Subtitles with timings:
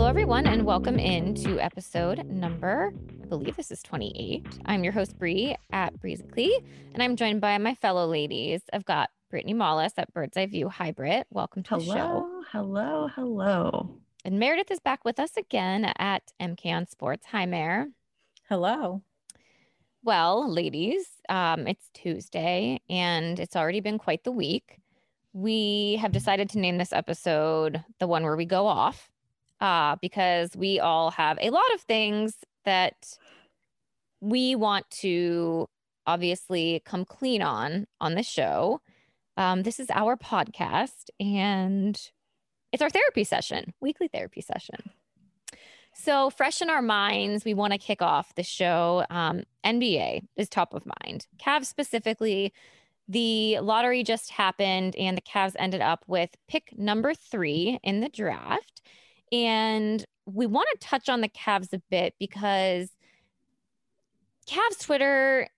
[0.00, 2.90] Hello, everyone, and welcome in to episode number,
[3.22, 4.46] I believe this is 28.
[4.64, 6.54] I'm your host, Bree at Breezically,
[6.94, 8.62] and I'm joined by my fellow ladies.
[8.72, 11.24] I've got Brittany Mollis at Bird's Eye View Hybrid.
[11.28, 12.42] Welcome to hello, the show.
[12.50, 13.90] Hello, hello.
[14.24, 17.26] And Meredith is back with us again at MK on Sports.
[17.26, 17.88] Hi, Mare.
[18.48, 19.02] Hello.
[20.02, 24.78] Well, ladies, um, it's Tuesday and it's already been quite the week.
[25.34, 29.10] We have decided to name this episode the one where we go off
[29.60, 33.18] uh, because we all have a lot of things that
[34.20, 35.68] we want to
[36.06, 38.80] obviously come clean on on the show.
[39.36, 42.00] Um, this is our podcast and
[42.72, 44.90] it's our therapy session, weekly therapy session.
[45.92, 49.04] So, fresh in our minds, we want to kick off the show.
[49.10, 51.26] Um, NBA is top of mind.
[51.38, 52.52] Cavs specifically,
[53.08, 58.08] the lottery just happened, and the Cavs ended up with pick number three in the
[58.08, 58.82] draft.
[59.32, 62.90] And we want to touch on the Cavs a bit because
[64.46, 65.48] Cavs Twitter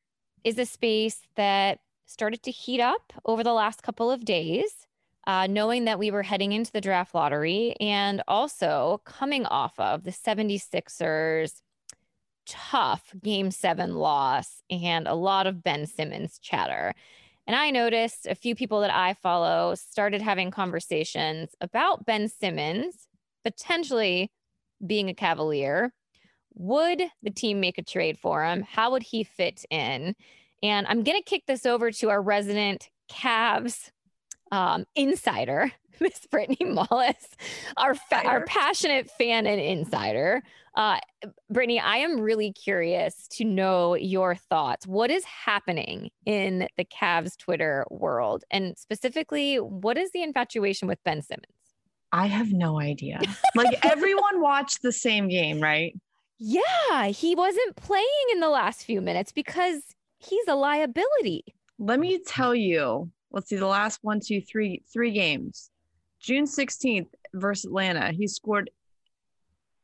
[0.44, 4.86] is a space that started to heat up over the last couple of days,
[5.26, 10.04] uh, knowing that we were heading into the draft lottery and also coming off of
[10.04, 11.62] the 76ers
[12.44, 16.92] tough game seven loss and a lot of Ben Simmons chatter.
[17.46, 23.08] And I noticed a few people that I follow started having conversations about Ben Simmons
[23.44, 24.30] potentially
[24.84, 25.92] being a Cavalier.
[26.54, 28.62] Would the team make a trade for him?
[28.62, 30.14] How would he fit in?
[30.62, 33.90] And I'm going to kick this over to our resident Cavs
[34.52, 37.36] um, insider, Miss Brittany Mollis,
[37.76, 40.42] our fa- our passionate fan and insider.
[40.74, 40.98] Uh,
[41.50, 44.86] Brittany, I am really curious to know your thoughts.
[44.86, 51.02] What is happening in the Cavs Twitter world, and specifically, what is the infatuation with
[51.04, 51.61] Ben Simmons?
[52.12, 53.20] I have no idea.
[53.54, 55.98] like everyone watched the same game, right?
[56.38, 59.82] Yeah, he wasn't playing in the last few minutes because
[60.18, 61.44] he's a liability.
[61.78, 63.10] Let me tell you.
[63.30, 65.70] Let's see the last one, two, three, three games.
[66.20, 68.70] June 16th versus Atlanta, he scored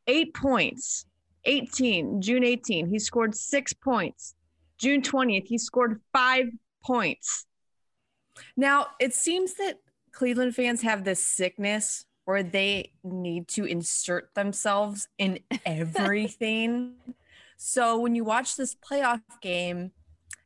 [0.06, 1.06] eight points.
[1.44, 4.34] 18, June 18, he scored six points.
[4.78, 6.48] June 20th, he scored five
[6.84, 7.47] points.
[8.56, 9.76] Now, it seems that
[10.12, 16.93] Cleveland fans have this sickness where they need to insert themselves in everything.
[17.56, 19.93] so when you watch this playoff game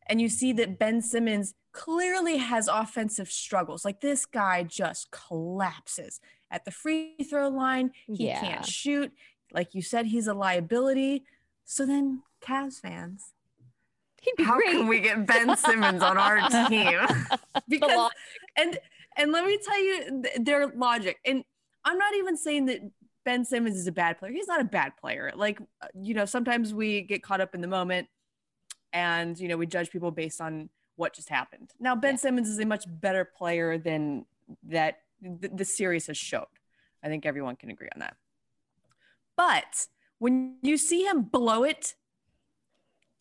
[0.07, 6.21] and you see that Ben Simmons clearly has offensive struggles, like this guy just collapses
[6.53, 8.41] at the free throw line, he yeah.
[8.41, 9.11] can't shoot.
[9.53, 11.25] Like you said, he's a liability.
[11.65, 13.33] So then, Cavs fans,
[14.39, 14.71] how great.
[14.71, 17.01] can we get Ben Simmons on our team?
[17.69, 18.11] because
[18.57, 18.79] and
[19.17, 21.19] and let me tell you their logic.
[21.25, 21.43] And
[21.85, 22.81] I'm not even saying that
[23.25, 24.33] Ben Simmons is a bad player.
[24.33, 25.33] He's not a bad player.
[25.35, 28.09] Like, uh, you know, sometimes we get caught up in the moment
[28.93, 31.73] and, you know, we judge people based on what just happened.
[31.81, 32.19] Now, Ben yeah.
[32.19, 34.27] Simmons is a much better player than
[34.65, 36.47] that the, the series has showed.
[37.03, 38.17] I think everyone can agree on that.
[39.37, 39.87] But
[40.19, 41.95] when you see him blow it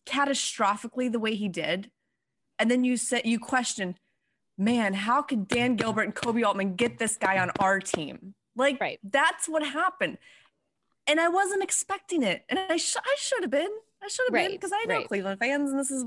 [0.06, 1.90] catastrophically the way he did,
[2.58, 3.96] and then you said you question,
[4.58, 8.34] man, how could Dan Gilbert and Koby Altman get this guy on our team?
[8.56, 9.00] Like right.
[9.02, 10.18] that's what happened.
[11.06, 12.44] And I wasn't expecting it.
[12.48, 13.70] And I, sh- I should have been.
[14.02, 14.48] I should have right.
[14.48, 15.08] been because I know right.
[15.08, 16.04] Cleveland fans and this is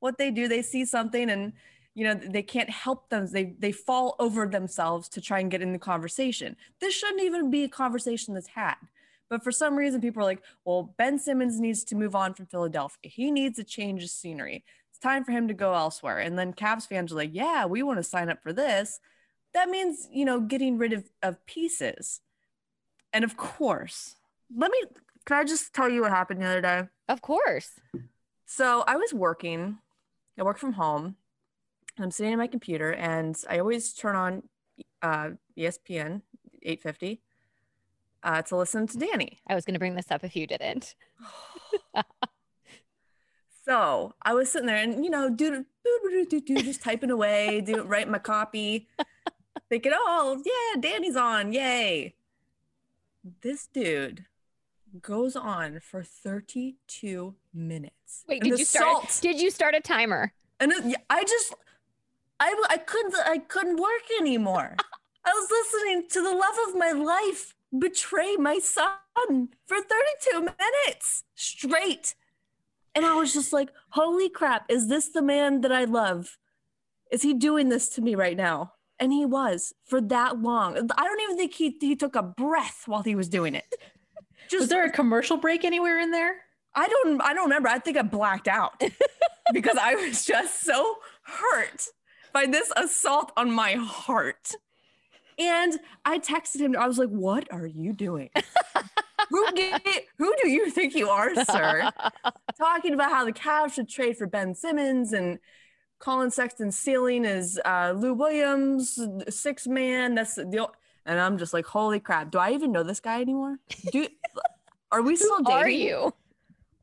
[0.00, 0.48] what they do.
[0.48, 1.52] They see something and
[1.94, 3.26] you know they can't help them.
[3.26, 6.56] They they fall over themselves to try and get in the conversation.
[6.80, 8.76] This shouldn't even be a conversation that's had.
[9.30, 12.46] But for some reason, people are like, well, Ben Simmons needs to move on from
[12.46, 13.10] Philadelphia.
[13.10, 14.64] He needs a change of scenery.
[14.90, 16.18] It's time for him to go elsewhere.
[16.18, 19.00] And then Cavs fans are like, yeah, we want to sign up for this
[19.54, 22.20] that means you know getting rid of, of pieces.
[23.12, 24.16] And of course
[24.54, 24.82] let me
[25.26, 26.82] can i just tell you what happened the other day?
[27.08, 27.72] Of course.
[28.46, 29.78] So i was working
[30.38, 31.16] i work from home
[31.98, 34.42] i'm sitting at my computer and i always turn on
[35.02, 36.22] uh, espn
[36.62, 37.20] 850
[38.24, 39.38] uh, to listen to danny.
[39.46, 40.94] I was going to bring this up if you didn't.
[43.64, 47.60] So i was sitting there and you know do, do, do, do, just typing away
[47.60, 48.88] do write my copy
[49.68, 51.52] thinking, oh, yeah, Danny's on.
[51.52, 52.14] Yay.
[53.42, 54.24] This dude
[55.02, 58.24] goes on for 32 minutes.
[58.28, 60.32] Wait, did you start salt, did you start a timer?
[60.60, 61.54] And it, I just
[62.40, 64.76] I I couldn't I couldn't work anymore.
[65.24, 71.24] I was listening to the love of my life betray my son for 32 minutes
[71.34, 72.14] straight.
[72.94, 76.38] And I was just like, holy crap, is this the man that I love?
[77.12, 78.72] Is he doing this to me right now?
[79.00, 80.76] And he was for that long.
[80.76, 83.66] I don't even think he, he took a breath while he was doing it.
[84.48, 86.36] Just Was there a commercial break anywhere in there?
[86.74, 87.68] I don't I don't remember.
[87.68, 88.80] I think I blacked out
[89.52, 91.86] because I was just so hurt
[92.32, 94.52] by this assault on my heart.
[95.38, 96.76] And I texted him.
[96.78, 98.30] I was like, "What are you doing?
[99.30, 99.82] who get,
[100.18, 101.90] who do you think you are, sir?"
[102.58, 105.38] Talking about how the Cavs should trade for Ben Simmons and
[105.98, 108.98] Collin Sexton's ceiling is uh, Lou Williams,
[109.28, 110.14] six man.
[110.14, 110.68] That's the
[111.04, 112.30] and I'm just like, "Holy crap!
[112.30, 113.58] Do I even know this guy anymore?
[113.90, 114.06] Do
[114.92, 115.62] are we still dating?
[115.62, 116.14] are you?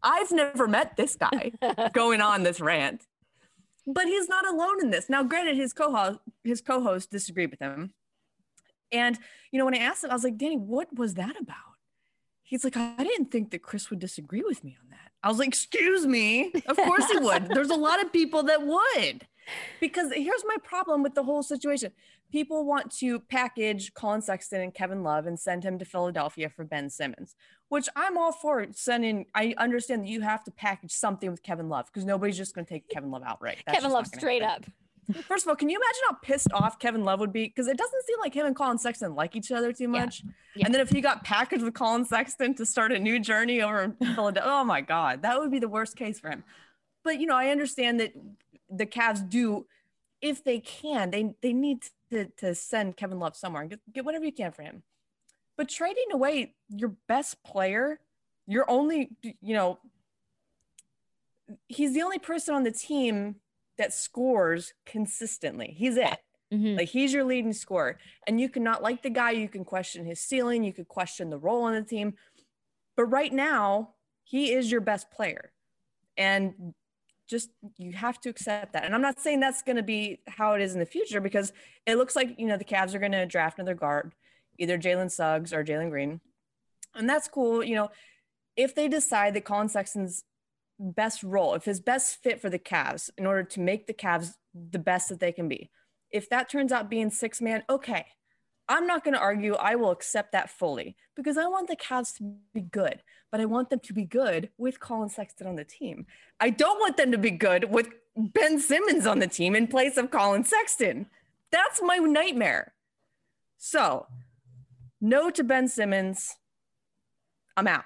[0.04, 1.52] I've never met this guy
[1.94, 3.08] going on this rant.
[3.88, 5.10] But he's not alone in this.
[5.10, 7.94] Now, granted, his co-host his co-host disagreed with him.
[8.92, 9.18] And
[9.52, 11.56] you know, when I asked him, I was like, Danny, what was that about?
[12.44, 14.85] He's like, I didn't think that Chris would disagree with me on that.
[15.26, 16.54] I was like, excuse me.
[16.68, 17.48] Of course he would.
[17.48, 19.26] There's a lot of people that would.
[19.80, 21.92] Because here's my problem with the whole situation.
[22.32, 26.64] People want to package Collin Sexton and Kevin Love and send him to Philadelphia for
[26.64, 27.36] Ben Simmons,
[27.70, 29.26] which I'm all for sending.
[29.34, 32.66] I understand that you have to package something with Kevin Love because nobody's just going
[32.66, 33.58] to take Kevin Love outright.
[33.66, 34.66] That's Kevin Love straight happen.
[34.66, 34.72] up.
[35.28, 37.46] First of all, can you imagine how pissed off Kevin Love would be?
[37.46, 40.24] Because it doesn't seem like him and Collin Sexton like each other too much.
[40.56, 40.66] Yeah.
[40.66, 43.84] And then if he got packaged with Collin Sexton to start a new journey over
[43.84, 46.44] in Philadelphia, oh my God, that would be the worst case for him.
[47.04, 48.14] But you know, I understand that
[48.70, 49.68] the Cavs do,
[50.22, 54.06] if they can, they they need to, to send Kevin Love somewhere and get, get
[54.06, 54.84] whatever you can for him.
[55.58, 58.00] But trading away your best player,
[58.48, 59.80] your only, you know,
[61.68, 63.36] he's the only person on the team
[63.78, 65.74] that scores consistently.
[65.78, 66.18] He's it.
[66.54, 66.78] Mhm.
[66.78, 67.98] Like he's your leading scorer.
[68.28, 71.38] And you cannot like the guy, you can question his ceiling, you could question the
[71.38, 72.16] role on the team.
[72.96, 75.52] But right now, he is your best player.
[76.18, 76.74] And
[77.28, 78.86] just you have to accept that.
[78.86, 81.52] And I'm not saying that's going to be how it is in the future because
[81.86, 84.14] it looks like, you know, the Cavs are going to draft another guard,
[84.60, 86.22] either Jalen Suggs or Jalen Green.
[86.94, 87.64] And that's cool.
[87.64, 87.90] You know,
[88.56, 90.24] if they decide that Collin Sexton's
[90.80, 94.34] best role, if his best fit for the Cavs in order to make the Cavs
[94.54, 95.70] the best that they can be,
[96.12, 98.06] if that turns out being six man, okay.
[98.68, 99.54] I'm not going to argue.
[99.54, 103.46] I will accept that fully because I want the Cavs to be good, but I
[103.46, 106.08] want them to be good with Collin Sexton on the team.
[106.40, 109.98] I don't want them to be good with Ben Simmons on the team in place
[109.98, 111.06] of Collin Sexton.
[111.52, 112.74] That's my nightmare.
[113.58, 114.08] So,
[115.00, 116.36] no to Ben Simmons.
[117.56, 117.86] I'm out.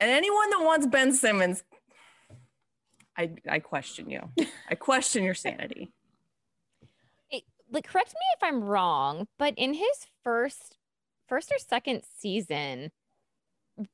[0.00, 1.64] And anyone that wants Ben Simmons,
[3.16, 4.20] I, I question you.
[4.68, 5.92] I question your sanity.
[7.30, 10.76] It- like correct me if I'm wrong, but in his first
[11.28, 12.90] first or second season,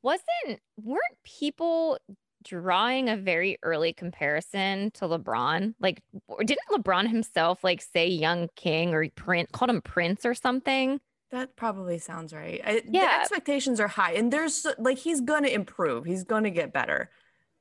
[0.03, 1.99] wasn't weren't people
[2.43, 5.75] drawing a very early comparison to LeBron?
[5.81, 10.35] Like w- didn't LeBron himself like say young king or print called him prince or
[10.35, 11.01] something?
[11.31, 12.61] That probably sounds right.
[12.65, 13.19] I, The Yeah.
[13.21, 16.05] expectations are high, and there's like he's going to improve.
[16.05, 17.11] He's going to get better.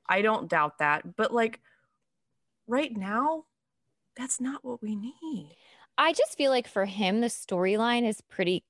[0.10, 1.16] I don't doubt that.
[1.16, 1.62] But like
[2.68, 3.46] right now,
[4.18, 5.56] that's not what we need.
[5.98, 8.64] I just feel like for him the storyline is pretty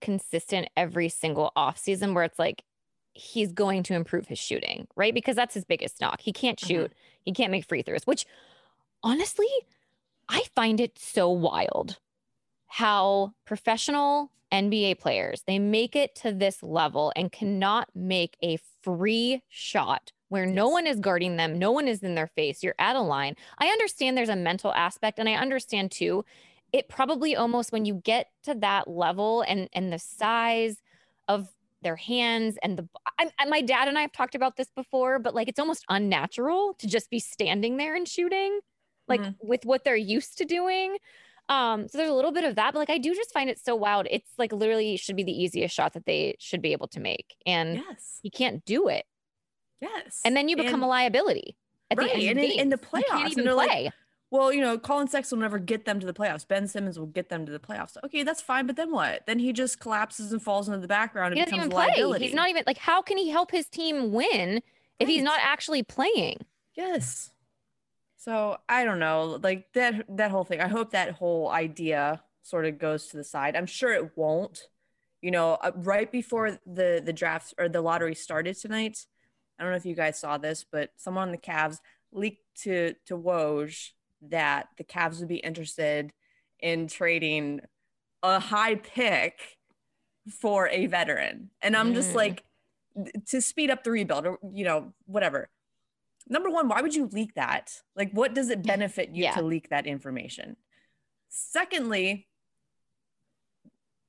[0.00, 2.62] consistent every single offseason where it's like
[3.14, 5.12] he's going to improve his shooting, right?
[5.12, 6.20] Because that's his biggest knock.
[6.20, 6.66] He can't Mhm.
[6.66, 6.92] shoot,
[7.24, 8.26] he can't make free throws, which
[9.02, 9.48] honestly,
[10.28, 11.98] I find it so wild
[12.66, 18.56] how professional NBA players, they make it to this level and cannot make a
[18.96, 22.74] free shot where no one is guarding them, no one is in their face, you're
[22.78, 23.34] at a line.
[23.58, 26.24] I understand there's a mental aspect and I understand too
[26.72, 30.82] it probably almost when you get to that level and and the size
[31.26, 31.48] of
[31.82, 35.18] their hands and the I, I- my dad and I have talked about this before,
[35.18, 38.60] but like it's almost unnatural to just be standing there and shooting,
[39.06, 39.36] like Mhm.
[39.40, 40.98] with what they're used to doing.
[41.48, 43.58] Um, so there's a little bit of that, but like I do just find it
[43.58, 44.06] so wild.
[44.10, 47.34] It's like literally should be the easiest shot that they should be able to make,
[47.46, 48.18] and Yes.
[48.22, 49.04] he can't do it.
[49.80, 50.20] Yes.
[50.24, 51.56] And then you become And- a liability
[51.90, 52.38] at Right, the end.
[52.38, 52.88] of and in- in the games.
[52.92, 53.90] You playoffs, can't and even they're like, play.
[54.30, 56.46] Well, you know, Collin Sexton will never get them to the playoffs.
[56.46, 57.96] Ben Simmons will get them to the playoffs.
[58.04, 59.24] Okay, that's fine, but then what?
[59.26, 61.86] Then he just collapses and falls into the background he and doesn't becomes even a
[61.86, 61.94] play.
[62.02, 62.26] liability.
[62.26, 64.60] He's not even like how can he help his team win
[65.00, 66.38] if he's not actually playing?
[66.74, 67.30] Yes.
[68.18, 70.60] So I don't know, like that that whole thing.
[70.60, 73.54] I hope that whole idea sort of goes to the side.
[73.56, 74.68] I'm sure it won't.
[75.22, 79.06] You know, uh, right before the the draft or the lottery started tonight,
[79.58, 81.78] I don't know if you guys saw this, but someone on the Cavs
[82.12, 83.90] leaked to to Woj
[84.22, 86.12] that the Cavs would be interested
[86.58, 87.60] in trading
[88.24, 89.58] a high pick
[90.40, 91.50] for a veteran.
[91.62, 92.16] And I'm just Mm.
[92.16, 92.44] like
[93.28, 95.48] to speed up the rebuild or you know, whatever
[96.28, 97.72] number one, why would you leak that?
[97.96, 99.34] Like, what does it benefit you Yeah.
[99.34, 100.56] to leak that information?
[101.28, 102.26] Secondly,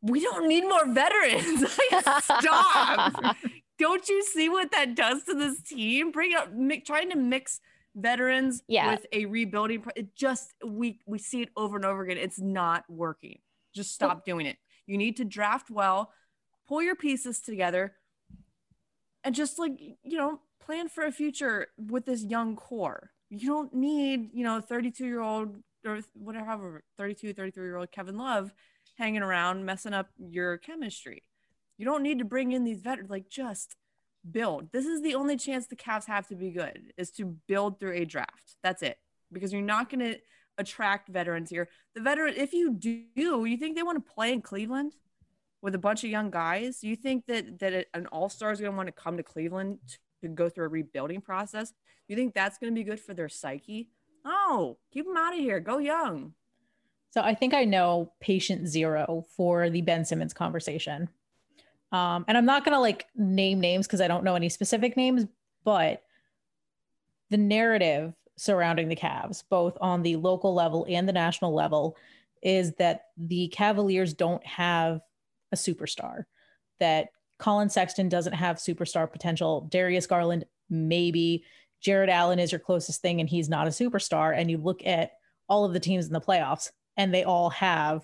[0.01, 1.77] we don't need more veterans.
[1.91, 3.35] Like, Stop.
[3.79, 6.11] don't you see what that does to this team?
[6.11, 6.49] Bring up
[6.85, 7.59] trying to mix
[7.95, 8.91] veterans Yeah.
[8.91, 9.81] with a rebuilding.
[9.81, 12.17] Pro- it just we we see it over and over again.
[12.17, 13.39] It's not working.
[13.75, 14.57] Just stop doing it.
[14.85, 16.11] You need to draft well,
[16.67, 17.95] pull your pieces together,
[19.23, 23.09] and just like you know, plan for a future with this young core.
[23.31, 28.17] You don't need you know 32 year old or whatever 32 33 year old Kevin
[28.17, 28.53] Love
[28.95, 31.23] hanging around messing up your chemistry.
[31.79, 33.09] You don't need to bring in these veterans.
[33.09, 33.77] Like just
[34.29, 34.71] build.
[34.71, 37.93] This is the only chance the Cavs have to be good is to build through
[37.93, 38.57] a draft.
[38.61, 38.97] That's it.
[39.31, 40.19] Because you're not going to
[40.59, 41.69] attract veterans here.
[41.95, 44.93] The veteran, if you do, you think they want to play in Cleveland
[45.61, 46.83] with a bunch of young guys?
[46.83, 49.79] You think that that an All Star is going to want to come to Cleveland
[50.21, 51.73] to go through a rebuilding process?
[52.07, 53.89] You think that's going to be good for their psyche?
[54.25, 55.59] No, keep them out of here.
[55.59, 56.33] Go young.
[57.11, 61.09] So I think I know patient zero for the Ben Simmons conversation.
[61.91, 65.25] Um, and I'm not gonna like name names because I don't know any specific names,
[65.63, 66.03] but
[67.31, 71.97] the narrative surrounding the Cavs, both on the local level and the national level,
[72.41, 75.01] is that the Cavaliers don't have
[75.51, 76.25] a superstar,
[76.79, 77.09] that
[77.39, 79.67] Collin Sexton doesn't have superstar potential.
[79.71, 81.45] Darius Garland, maybe.
[81.81, 84.37] Jarrett Allen is your closest thing, and he's not a superstar.
[84.37, 85.13] And you look at
[85.47, 88.03] all of the teams in the playoffs, and they all have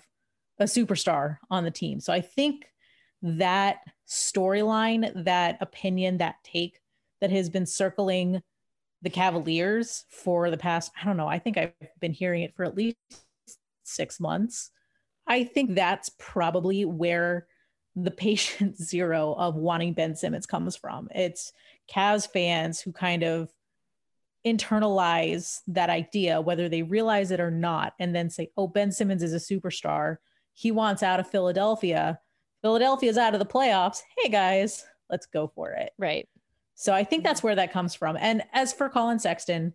[0.58, 2.00] a superstar on the team.
[2.00, 2.64] So I think
[3.22, 3.78] that
[4.08, 6.80] storyline, that opinion, that take
[7.20, 8.42] that has been circling
[9.02, 12.64] the Cavaliers for the past, I don't know, I think I've been hearing it for
[12.64, 12.96] at least
[13.84, 14.70] six months.
[15.26, 17.46] I think that's probably where
[17.96, 21.08] the patient zero of wanting Ben Simmons comes from.
[21.14, 21.52] It's
[21.92, 23.50] Cavs fans who kind of
[24.46, 29.22] internalize that idea, whether they realize it or not, and then say, oh, Ben Simmons
[29.22, 30.18] is a superstar.
[30.52, 32.20] He wants out of Philadelphia.
[32.62, 34.02] Philadelphia's out of the playoffs.
[34.16, 35.92] Hey, guys, let's go for it.
[35.98, 36.28] Right.
[36.76, 38.16] So I think that's where that comes from.
[38.20, 39.72] And as for Collin Sexton,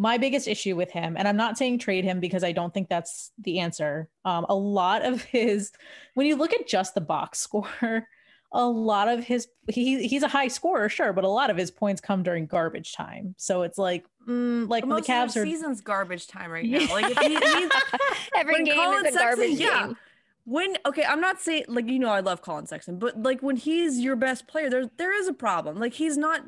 [0.00, 2.88] my biggest issue with him, and I'm not saying trade him because I don't think
[2.88, 4.08] that's the answer.
[4.24, 5.72] Um, a lot of his,
[6.14, 7.68] when you look at just the box score,
[8.52, 11.70] a lot of his he he's a high scorer, sure, but a lot of his
[11.70, 13.34] points come during garbage time.
[13.36, 16.86] So it's like, mm, like when the of Cavs are season's garbage time right now.
[16.90, 17.70] Like if he, he's
[18.34, 19.86] Every game Collin is a Sexton- garbage yeah.
[19.88, 19.96] game.
[20.44, 23.56] when okay, I'm not saying like you know I love Collin Sexton, but like when
[23.56, 25.78] he's your best player, there there is a problem.
[25.78, 26.40] Like he's not.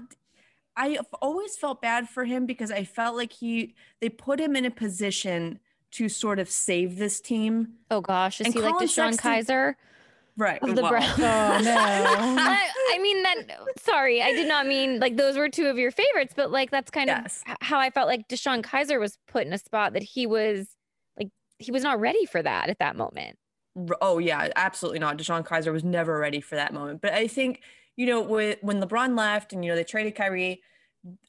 [0.76, 4.57] I have always felt bad for him because I felt like he they put him
[4.57, 5.59] in a position
[5.93, 7.75] to sort of save this team.
[7.91, 9.75] Oh gosh, is And he like Collin DeShone Sexton- Kizer?
[10.38, 10.62] Right.
[10.62, 11.12] Of the well, Browns.
[11.19, 11.76] Oh no.
[11.76, 13.37] I, I mean that.
[13.79, 16.91] Sorry, I did not mean like those were two of your favorites, but like that's
[16.91, 17.43] kind Yes.
[17.47, 20.69] of how I felt like DeShone Kizer was put in a spot that he was
[21.19, 23.37] like he was not ready for that at that moment.
[24.00, 25.19] Oh yeah, absolutely not.
[25.19, 27.02] DeShone Kizer was never ready for that moment.
[27.02, 27.61] But I think
[27.97, 30.63] you know with, when LeBron left and you know they traded Kyrie,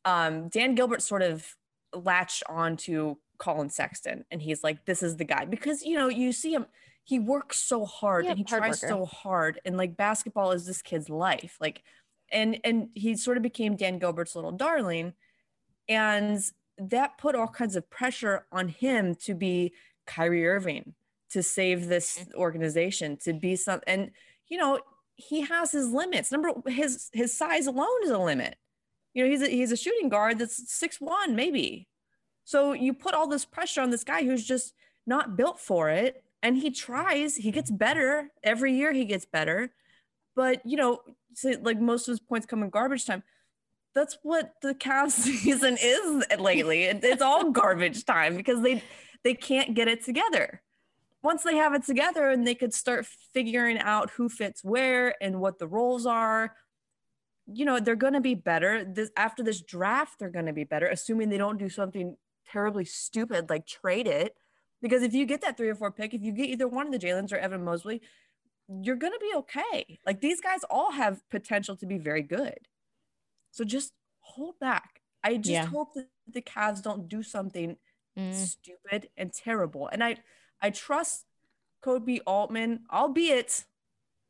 [0.05, 1.45] um, Dan Gilbert sort of
[1.93, 6.07] latched on to Collin Sexton, and he's like, "This is the guy," because you know
[6.07, 6.65] you see him.
[7.05, 8.87] He works so hard Yeah, and he tries worker.
[8.87, 11.57] so hard, and like basketball is this kid's life.
[11.59, 11.83] Like,
[12.31, 15.13] and and he sort of became Dan Gilbert's little darling,
[15.89, 16.39] and
[16.77, 19.73] that put all kinds of pressure on him to be
[20.05, 20.93] Kyrie Irving,
[21.31, 24.11] to save this organization, to be some and
[24.47, 24.79] you know,
[25.15, 26.31] he has his limits.
[26.31, 28.55] Number his his size alone is a limit.
[29.13, 31.87] You know, he's a, he's a shooting guard that's six one maybe.
[32.45, 34.73] So you put all this pressure on this guy who's just
[35.05, 37.35] not built for it, and he tries.
[37.35, 38.91] He gets better every year.
[38.91, 39.71] He gets better,
[40.35, 41.01] but you know,
[41.61, 43.23] like most of his points come in garbage time.
[43.95, 46.83] That's what the Cavs season is lately.
[46.85, 48.83] It- it's all garbage time because they
[49.23, 50.61] they can't get it together
[51.23, 55.39] once they have it together and they could start figuring out who fits where and
[55.39, 56.55] what the roles are
[57.45, 60.63] you know they're going to be better this after this draft they're going to be
[60.63, 62.15] better assuming they don't do something
[62.51, 64.35] terribly stupid like trade it
[64.81, 66.91] because if you get that three or four pick if you get either one of
[66.93, 68.01] the Jalen's or Evan Mobley
[68.81, 72.59] you're going to be okay like these guys all have potential to be very good
[73.51, 75.65] so just hold back i just Yeah.
[75.65, 77.77] hope that the Cavs don't do something
[78.17, 78.31] Mm.
[78.35, 79.87] stupid and terrible.
[79.87, 80.17] And I
[80.63, 81.25] I trust
[81.83, 83.65] Koby Altman, albeit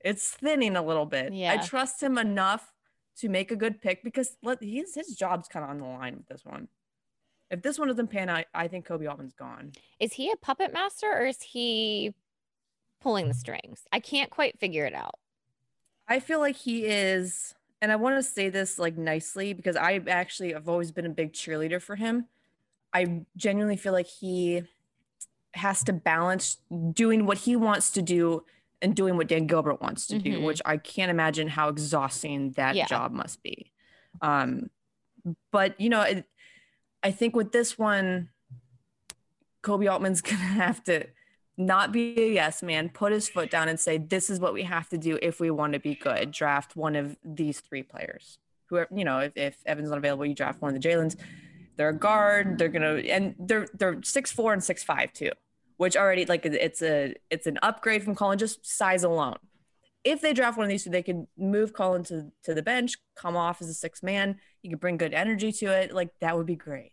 [0.02, 1.32] it's thinning a little bit.
[1.32, 1.54] Yeah.
[1.54, 2.74] I trust him enough
[3.20, 6.18] to make a good pick because let, he's his job's kind of on the line
[6.18, 6.68] with this one.
[7.52, 9.74] If this one doesn't pan out, I think Koby Altman's gone.
[10.00, 12.16] Is he a puppet master or is he
[13.00, 13.86] pulling the strings?
[13.92, 15.20] I can't quite figure it out.
[16.08, 20.02] I feel like he is, and I want to say this like nicely because I
[20.08, 22.25] actually have always been a big cheerleader for him.
[22.92, 24.63] I genuinely feel like he
[25.53, 26.57] has to balance
[26.93, 28.43] doing what he wants to do
[28.81, 30.45] and doing what Dan Gilbert wants to do, Mhm.
[30.45, 32.86] which I can't imagine how exhausting that Yeah.
[32.88, 33.72] job must be.
[34.22, 34.69] Um,
[35.51, 36.25] but you know, it,
[37.01, 38.29] I think with this one,
[39.63, 41.07] Koby Altman's gonna have to
[41.55, 44.63] not be a yes man, put his foot down and say, "This is what we
[44.63, 48.39] have to do if we want to be good." Draft one of these three players.
[48.65, 51.15] Whoever you know, if, if Evan's not available, you draft one of the Jalen's.
[51.75, 52.58] They're a guard.
[52.58, 55.32] They're gonna and they're they're six four and six five too,
[55.77, 59.38] which already like it's a it's an upgrade from Collin just size alone.
[60.03, 62.96] If they draft one of these two, they could move Collin to to the bench,
[63.15, 64.38] come off as a six man.
[64.62, 65.94] You could bring good energy to it.
[65.94, 66.92] Like that would be great.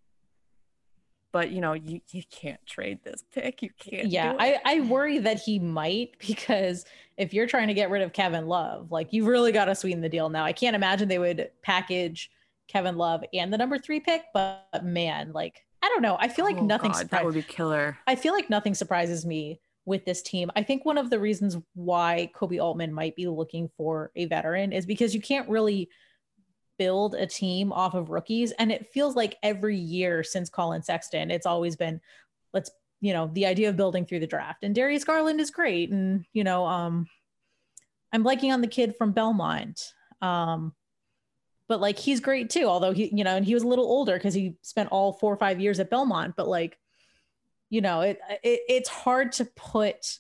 [1.32, 3.62] But you know, you, you can't trade this pick.
[3.62, 4.08] You can't.
[4.10, 4.34] yeah.
[4.36, 6.84] I, I worry that he might because
[7.16, 10.00] if you're trying to get rid of kevin love like you've really got to sweeten
[10.00, 12.30] the deal now i can't imagine they would package
[12.70, 16.16] kevin love and the number three pick but man like i don't know.
[16.20, 17.98] I feel like Oh, nothing God, that would be killer.
[18.06, 20.50] i feel like nothing surprises me with this team.
[20.54, 24.72] I think one of the reasons why koby altman might be looking for a veteran
[24.72, 25.88] is because you can't really
[26.78, 28.52] build a team off of rookies.
[28.52, 32.00] And it feels like every year since collin sexton it's always been
[32.52, 34.62] let's you know the idea of building through the draft.
[34.64, 35.90] And darius garland is great.
[35.90, 37.06] And you know um
[38.12, 39.80] i'm liking on the kid from belmont.
[40.20, 40.74] Um
[41.70, 44.14] but like he's great too although he you know and he was a little older
[44.14, 46.76] because he spent all four or five years at belmont but like
[47.70, 50.18] you know it, it it's hard to put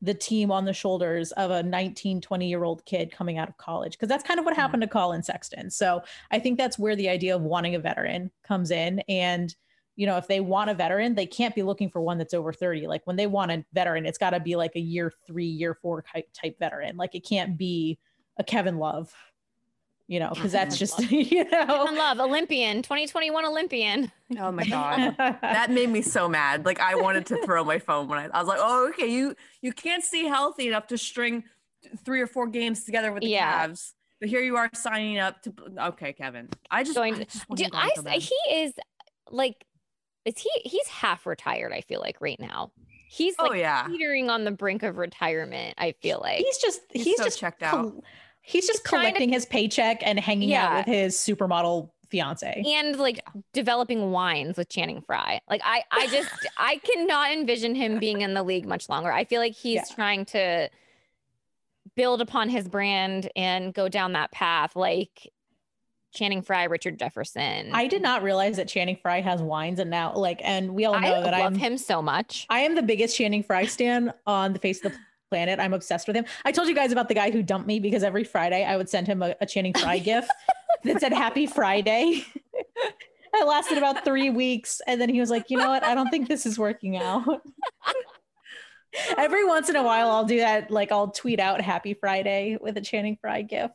[0.00, 3.56] the team on the shoulders of a 19 20 year old kid coming out of
[3.56, 5.70] college because that's kind of what happened to collin sexton.
[5.70, 9.00] So i think that's where the idea of wanting a veteran comes in.
[9.08, 9.54] And
[9.96, 12.52] you know if they want a veteran they can't be looking for one that's over
[12.52, 15.46] 30 like when they want a veteran it's got to be like a year three
[15.46, 16.96] year four type veteran.
[16.96, 17.98] Like it can't be
[18.38, 19.12] a kevin love
[20.08, 24.10] you know because that's just you Kevin know Love, Olympian, 2021 Olympian.
[24.38, 25.14] Oh my god.
[25.18, 26.64] that made me so mad.
[26.64, 29.34] Like I wanted to throw my phone when I, I was like, "Oh, okay, you
[29.62, 31.44] you can't stay healthy enough to string
[32.04, 33.66] three or four games together with the Yeah.
[33.68, 35.52] Cavs." But here you are signing up to.
[35.78, 36.48] Okay, Kevin.
[36.70, 38.72] I just, Going I to- just Do him I so he is
[39.30, 39.64] like
[40.24, 42.72] is he he's half retired, I feel like right now.
[43.08, 46.38] He's oh like yeah, teetering on the brink of retirement, I feel like.
[46.38, 48.04] he's just He's he's, so just checked col- out.
[48.46, 52.96] He's just trying to- collecting his paycheck and hanging out with his supermodel fiance and
[53.00, 53.20] like
[53.52, 55.40] developing wines with Channing Frye.
[55.50, 59.10] Like I I just I cannot envision him being in the league much longer.
[59.12, 59.94] I feel like he's Yeah.
[59.94, 60.70] trying to
[61.96, 65.32] build upon his brand and go down that path like
[66.14, 67.70] Channing Frye, Richard Jefferson.
[67.72, 70.94] I did not realize that Channing Frye has wines and now like and we all
[70.94, 72.46] I know that love I'm him so much.
[72.48, 74.98] I am the biggest Channing Frye stan on the face of the
[75.36, 75.60] planet.
[75.60, 76.24] I'm obsessed with him.
[76.46, 78.88] I told you guys about the guy who dumped me because every Friday I would
[78.88, 80.26] send him a, a Channing Frye gif
[80.84, 82.24] that said Happy Friday.
[83.34, 84.80] it lasted about three weeks.
[84.86, 85.84] And then he was like, you know what?
[85.84, 87.42] I don't think this is working out.
[89.18, 90.70] every once in a while I'll do that.
[90.70, 93.70] Like I'll tweet out Happy Friday with a Channing Frye gif.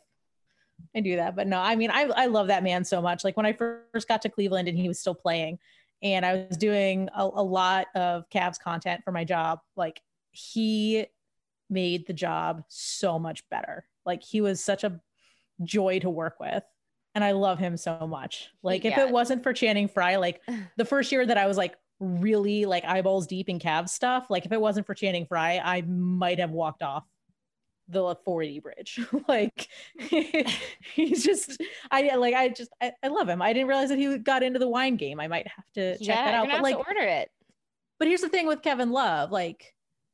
[0.95, 1.35] I do that.
[1.35, 3.23] But no, I mean, I, I love that man so much.
[3.23, 5.59] Like when I first got to Cleveland and he was still playing,
[6.01, 11.05] and I was doing a, a lot of Cavs content for my job, like he
[11.71, 13.85] made the job so much better.
[14.05, 14.99] Like he was such a
[15.63, 16.63] joy to work with.
[17.13, 18.49] And I love him so much.
[18.63, 20.41] Like if it wasn't for Channing Frye, like
[20.77, 24.45] the first year that I was like really like eyeballs deep in Cavs stuff, like
[24.45, 27.03] if it wasn't for Channing Frye, I might have walked off
[27.89, 28.99] the 480 bridge.
[29.27, 29.67] like
[30.95, 33.41] he's just I like I just I, I love him.
[33.41, 35.19] I didn't realize that he got into the wine game.
[35.19, 36.45] I might have to check yeah, that out.
[36.45, 37.29] But have like to order it.
[37.99, 39.73] but here's the thing with Kevin Love, like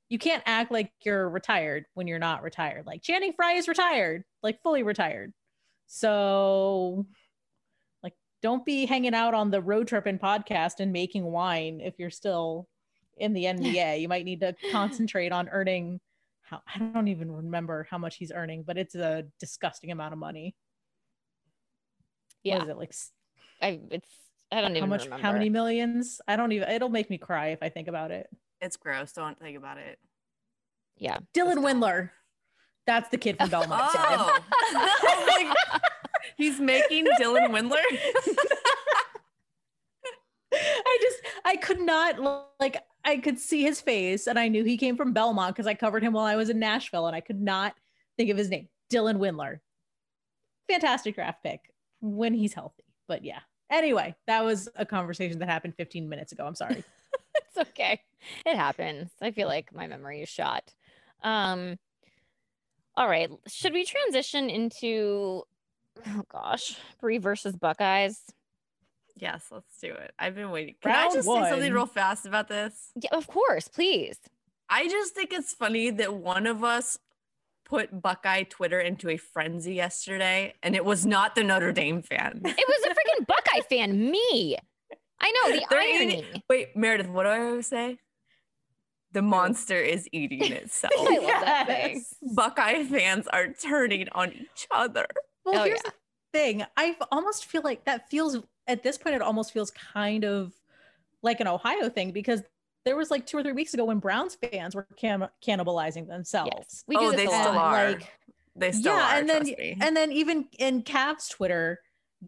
[0.10, 2.86] you can't act like you're retired when you're not retired.
[2.86, 5.34] Like Channing Frye is retired, like fully retired.
[5.88, 7.06] So
[8.04, 11.96] like don't be hanging out on the road trip and podcast and making wine if
[11.98, 12.68] you're still
[13.18, 14.00] in the NBA.
[14.00, 16.00] you might need to concentrate on earning
[16.42, 20.20] how I don't even remember how much he's earning, but it's a disgusting amount of
[20.20, 20.56] money.
[22.44, 22.94] Yeah, is it like
[23.62, 24.10] I it's
[24.52, 25.22] I don't how even much remember.
[25.22, 26.22] how many millions?
[26.28, 28.28] I don't even it'll make me cry if I think about it.
[28.62, 29.12] It's gross.
[29.14, 30.00] Don't think about it.
[30.98, 32.10] Yeah, Dylan Windler.
[32.86, 33.82] That's the kid from Belmont.
[33.96, 34.40] Oh,
[34.74, 35.26] Oh
[35.72, 35.80] my-
[36.38, 37.84] he's making Dylan Windler.
[40.54, 44.78] I just I could not like I could see his face and I knew he
[44.78, 47.42] came from Belmont because I covered him while I was in Nashville and I could
[47.42, 47.76] not
[48.18, 48.70] think of his name.
[48.92, 49.60] Dylan Windler.
[50.70, 51.60] Fantastic draft pick
[52.02, 52.84] when he's healthy.
[53.08, 53.40] But yeah.
[53.70, 56.46] Anyway, that was a conversation that happened 15 minutes ago.
[56.46, 56.84] I'm sorry.
[57.58, 58.02] It's okay.
[58.46, 59.12] It happens.
[59.22, 60.74] I feel like my memory is shot.
[61.24, 61.78] Um
[62.96, 63.30] all right.
[63.48, 65.44] Should we transition into
[66.08, 68.22] oh gosh, Bree versus Buckeyes?
[69.20, 70.14] yes, let's do it.
[70.20, 70.76] I've been waiting.
[70.82, 72.92] Can I Round just say something real fast about this?
[73.02, 74.18] Yeah, of course, please.
[74.70, 76.98] I just think it's funny that one of us
[77.66, 82.42] put Buckeye Twitter into a frenzy yesterday, and it was not the Notre Dame fan.
[82.46, 84.58] It was a freaking Buckeye fan, me.
[85.20, 86.20] I know the They're irony.
[86.20, 87.98] eating- Wait, Meredith, what do I always say?
[89.14, 90.94] The monster is eating itself.
[90.98, 92.04] I love that thing.
[92.36, 95.08] Buckeye fans are turning on each other.
[95.46, 95.92] Well, Oh, here's yeah.
[95.92, 96.66] the thing.
[96.76, 99.16] I almost feel like that feels at this point.
[99.16, 100.52] It almost feels kind of
[101.24, 102.44] like an Ohio thing because
[102.86, 106.52] there was like two or three weeks ago when Browns fans were can- cannibalizing themselves.
[106.56, 107.58] Yes, we do oh, they still lot.
[107.58, 107.92] are.
[107.94, 108.12] Like,
[108.56, 109.20] They still yeah, are.
[109.20, 109.78] and then me.
[109.82, 111.80] and then even in Cavs Twitter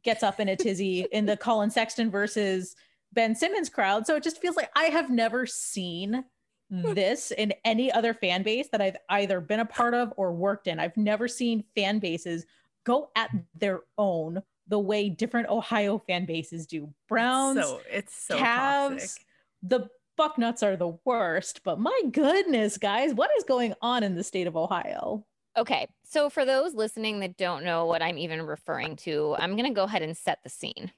[0.03, 2.75] gets up in a tizzy in the Collin Sexton versus
[3.13, 4.05] Ben Simmons crowd.
[4.05, 6.23] So it just feels like I have never seen
[6.71, 6.93] hmm.
[6.93, 10.67] this in any other fan base that I've either been a part of or worked
[10.67, 10.79] in.
[10.79, 12.45] I've never seen fan bases
[12.85, 16.93] go at their own the way different Ohio fan bases do.
[17.07, 19.25] Browns, so it's so Cavs, toxic.
[19.63, 24.23] the Bucknuts are the worst, but my goodness, guys, what is going on in the
[24.23, 25.25] state of Ohio?
[25.57, 29.67] Okay, so for those listening that don't know what I'm even referring to, I'm going
[29.67, 30.91] to go ahead and set the scene.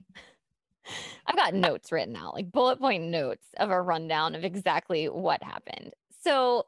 [1.26, 5.42] I've got notes written out, like bullet point notes of a rundown of exactly what
[5.44, 5.94] happened.
[6.24, 6.66] So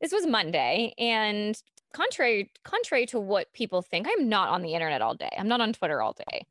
[0.00, 1.60] this was Monday, and
[1.92, 5.30] contrary contrary to what people think, I'm not on the internet all day.
[5.38, 6.46] I'm not on Twitter all day.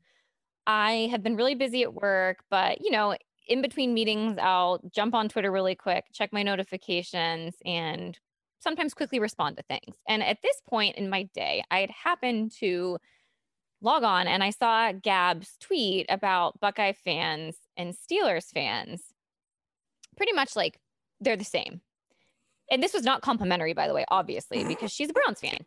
[0.66, 5.14] I have been really busy at work, but you know, in between meetings, I'll jump
[5.14, 8.18] on Twitter really quick, check my notifications, and
[8.60, 9.96] sometimes quickly respond to things.
[10.08, 12.98] And at this point in my day, I had happened to
[13.80, 19.02] log on and I saw Gab's tweet about Buckeye fans and Steelers fans.
[20.16, 20.78] Pretty much like
[21.20, 21.80] they're the same.
[22.70, 25.58] And this was not complimentary, by the way, obviously, because she's a Browns fan.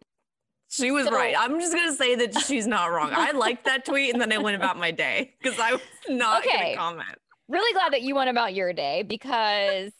[0.69, 1.35] She was So- right.
[1.37, 3.11] I'm just gonna say that she's not wrong.
[3.13, 6.45] I liked that tweet, and then I went about my day because I was not
[6.45, 6.75] Okay.
[6.75, 7.17] gonna comment.
[7.49, 9.91] Really glad that you went about your day because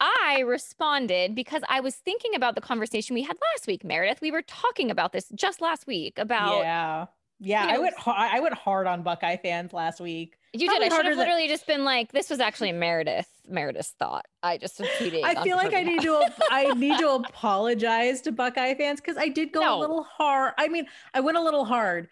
[0.00, 4.20] I responded because I was thinking about the conversation we had last week, Meredith.
[4.20, 7.06] We were talking about this just last week about yeah,
[7.38, 7.64] yeah.
[7.66, 10.36] you I went I went hard on Buckeye fans last week.
[10.52, 10.92] You Probably did.
[10.92, 13.28] I should have than- literally just been like, "This was actually Meredith.
[13.46, 14.88] Meredith's thought." I just was.
[15.00, 19.28] I feel like I need to I need to apologize to Buckeye fans because I
[19.28, 19.78] did go No.
[19.78, 20.54] a little hard.
[20.58, 22.08] I mean, I went a little hard,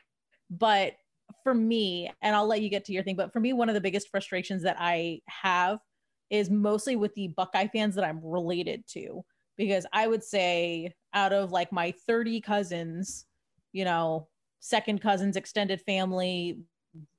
[0.51, 0.93] but
[1.43, 3.75] for me, and I'll let you get to your thing, but for me, one of
[3.75, 5.79] the biggest frustrations that I have
[6.31, 9.25] is mostly with the Buckeye fans that I'm related to.
[9.57, 13.27] Because I would say out of like my 30 cousins,
[13.73, 14.29] you know,
[14.61, 16.61] second cousins, extended family,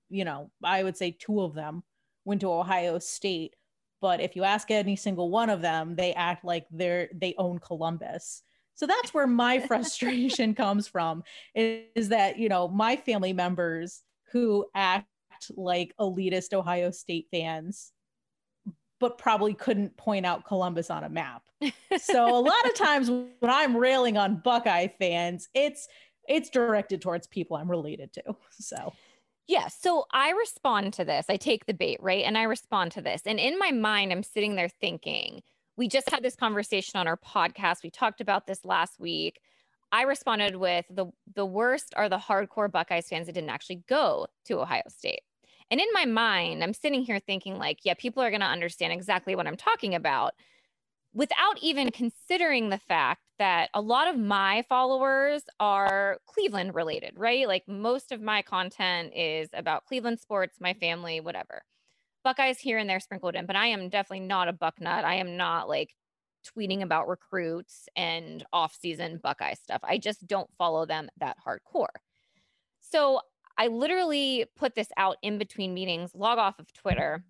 [0.10, 1.84] you know, I would say two of them
[2.24, 3.56] went to Ohio State
[4.02, 7.60] but if you ask any single one of them they act like they're they own
[7.60, 8.44] columbus
[8.76, 11.24] so that's where my frustration comes from
[11.56, 15.08] is that you know my family members who act
[15.56, 17.92] like elitist ohio state fans
[19.00, 21.44] but probably couldn't point out columbus on a map
[21.98, 25.88] so a lot of times when i'm railing on buckeye fans it's
[26.28, 28.94] it's directed towards people i'm related to so
[29.50, 29.68] Yeah.
[29.68, 31.26] So I respond to this.
[31.28, 32.24] I take the bait, right?
[32.24, 33.24] And I respond to this.
[33.26, 35.42] And in my mind, I'm sitting there thinking,
[35.76, 37.82] we just had this conversation on our podcast.
[37.82, 39.40] We talked about this last week.
[39.92, 44.28] I responded with the the worst are the hardcore Buckeyes fans that didn't actually go
[44.46, 45.22] to Ohio State.
[45.72, 48.94] And in my mind, I'm sitting here thinking like, yeah, people are going to understand
[48.94, 50.34] exactly what I'm talking about
[51.14, 57.48] without even considering the fact that a lot of my followers are Cleveland related, right?
[57.48, 61.64] Like most of my content is about Cleveland sports, my family, whatever.
[62.24, 65.04] Buckeyes here and there sprinkled in, but I am definitely not a bucknut.
[65.04, 65.96] I am not like
[66.46, 69.82] tweeting about recruits and off-season Buckeye stuff.
[69.84, 71.88] I just don't follow them that hardcore.
[72.82, 73.22] So
[73.60, 77.26] I literally put this out in between meetings, log off of Twitter,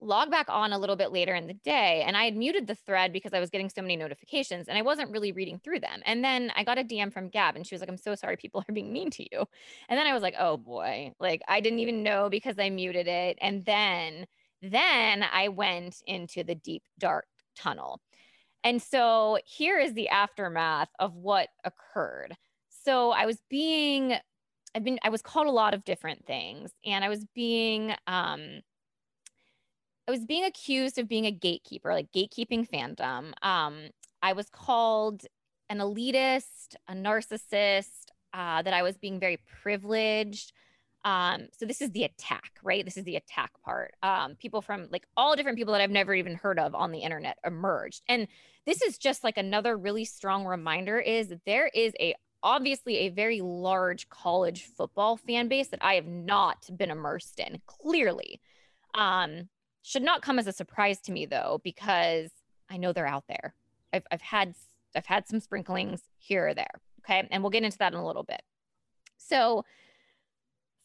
[0.00, 2.74] log back on a little bit later in the day and I had muted the
[2.74, 6.00] thread because I was getting so many notifications and I wasn't really reading through them.
[6.06, 8.38] And then I got a DM from Gab and she was like, I'm so sorry
[8.38, 9.44] people are being mean to you.
[9.90, 13.06] And then I was like, oh boy, like I didn't even know because I muted
[13.06, 13.36] it.
[13.42, 14.26] And then,
[14.62, 18.00] then I went into the deep dark tunnel.
[18.64, 22.34] And so here is the aftermath of what occurred.
[22.68, 24.16] So I was being,
[24.74, 28.60] I've been, I was called a lot of different things and I was being, um,
[30.08, 33.32] I was being accused of being a gatekeeper, like gatekeeping fandom.
[33.46, 33.90] Um,
[34.22, 35.24] I was called
[35.68, 40.52] an elitist, a narcissist, uh, that I was being very privileged.
[41.04, 42.84] Um, so this is the attack, right?
[42.84, 43.94] This is the attack part.
[44.02, 46.98] Um, people from like all different people that I've never even heard of on the
[46.98, 48.02] internet emerged.
[48.08, 48.28] And
[48.66, 53.40] this is just like another really strong reminder is there is a obviously a very
[53.40, 58.40] large college football fan base that I have not been immersed in, clearly.
[58.94, 59.48] Um,
[59.82, 62.30] should not come as a surprise to me though, because
[62.68, 63.54] I know they're out there.
[63.92, 64.54] I've, I've had
[64.94, 66.80] I've had some sprinklings here or there.
[67.00, 67.26] Okay.
[67.30, 68.42] And we'll get into that in a little bit.
[69.16, 69.64] So,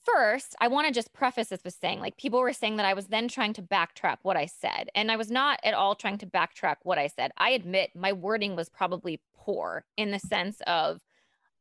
[0.03, 2.93] first, I want to just preface this with saying like people were saying that I
[2.93, 4.89] was then trying to backtrack what I said.
[4.93, 7.31] And I was not at all trying to backtrack what I said.
[7.37, 11.01] I admit my wording was probably poor in the sense of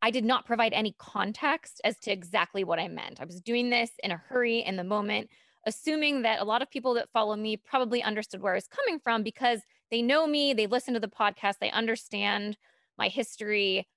[0.05, 3.23] I did not provide any context as to exactly what I meant.
[3.23, 5.31] I was doing this in a hurry in the moment,
[5.67, 9.01] assuming that a lot of people that follow me probably understood where I was coming
[9.01, 12.59] from because they know me, they listen to the podcast, they understand
[12.99, 13.89] my history,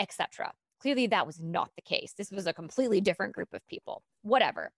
[0.00, 0.54] etc.
[0.82, 2.14] Clearly that was not the case.
[2.18, 4.02] This was a completely different group of people.
[4.22, 4.72] Whatever.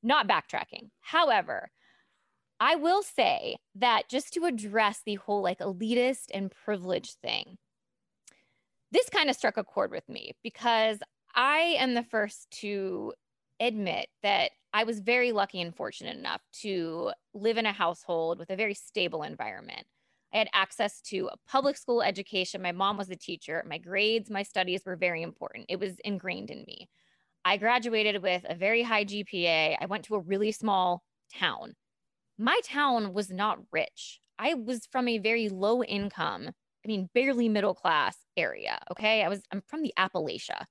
[0.00, 0.90] Not backtracking.
[1.00, 1.72] However,
[2.60, 7.58] I will say that just to address the whole like elitist and privileged thing,
[8.94, 11.00] this kind of struck a chord with me because
[11.34, 13.12] I am the first to
[13.60, 18.50] admit that I was very lucky and fortunate enough to live in a household with
[18.50, 19.84] a very stable environment.
[20.32, 22.62] I had access to a public school education.
[22.62, 23.64] My mom was a teacher.
[23.68, 25.66] My grades, my studies were very important.
[25.68, 26.88] It was ingrained in me.
[27.44, 29.76] I graduated with a very high GPA.
[29.80, 31.02] I went to a really small
[31.36, 31.74] town.
[32.38, 34.20] My town was not rich.
[34.38, 36.50] I was from a very low income
[36.84, 38.78] I mean, barely middle class area.
[38.90, 39.22] Okay.
[39.22, 40.64] I was, I'm from the Appalachia.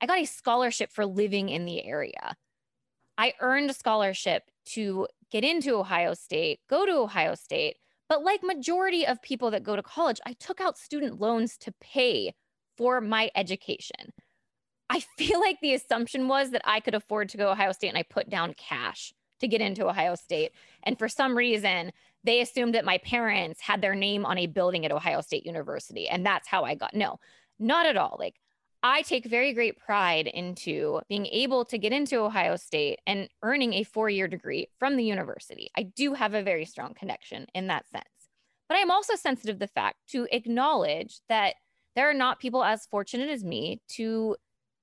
[0.00, 2.36] I got a scholarship for living in the area.
[3.18, 7.76] I earned a scholarship to get into Ohio State, go to Ohio State.
[8.08, 11.72] But like majority of people that go to college, I took out student loans to
[11.80, 12.34] pay
[12.76, 14.12] for my education.
[14.88, 17.98] I feel like the assumption was that I could afford to go Ohio State and
[17.98, 20.52] I put down cash to get into Ohio State.
[20.82, 21.92] And for some reason,
[22.24, 26.08] they assumed that my parents had their name on a building at Ohio State University.
[26.08, 26.94] And that's how I got.
[26.94, 27.18] No,
[27.58, 28.16] not at all.
[28.18, 28.36] Like,
[28.82, 33.74] I take very great pride into being able to get into Ohio State and earning
[33.74, 35.70] a four year degree from the university.
[35.76, 38.04] I do have a very strong connection in that sense.
[38.68, 41.56] But I am also sensitive to the fact to acknowledge that
[41.96, 44.36] there are not people as fortunate as me to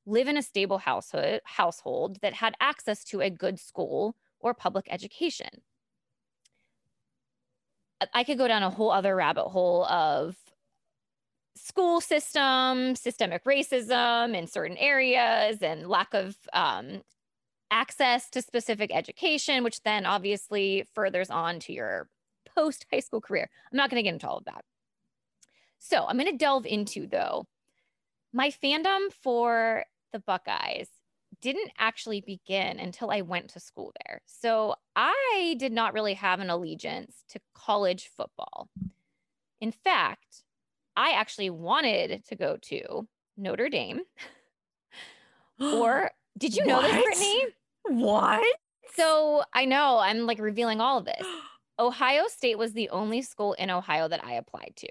[0.05, 4.87] live in a stable household, household that had access to a good school or public
[4.89, 5.49] education.
[8.13, 10.35] I could go down a whole other rabbit hole of
[11.55, 17.01] school system, systemic racism in certain areas, and lack of um,
[17.71, 22.07] access to specific education, which then obviously furthers on to your
[22.55, 23.49] post high school career.
[23.71, 24.63] I'm not going to get into all of that.
[25.79, 27.45] So I'm going to delve into, though,
[28.33, 30.89] my fandom for the Buckeyes
[31.53, 34.21] didn't actually begin until I went to school there.
[34.25, 38.67] So I did not really have an allegiance to college football.
[39.61, 40.43] In fact,
[40.97, 43.07] I actually wanted to go to
[43.37, 44.01] Notre Dame.
[45.61, 47.45] or did you know this, Brittany?
[47.83, 48.57] What?
[48.95, 51.25] So I know I'm like revealing all of this.
[51.79, 54.89] Ohio State was the only school in Ohio that I applied to.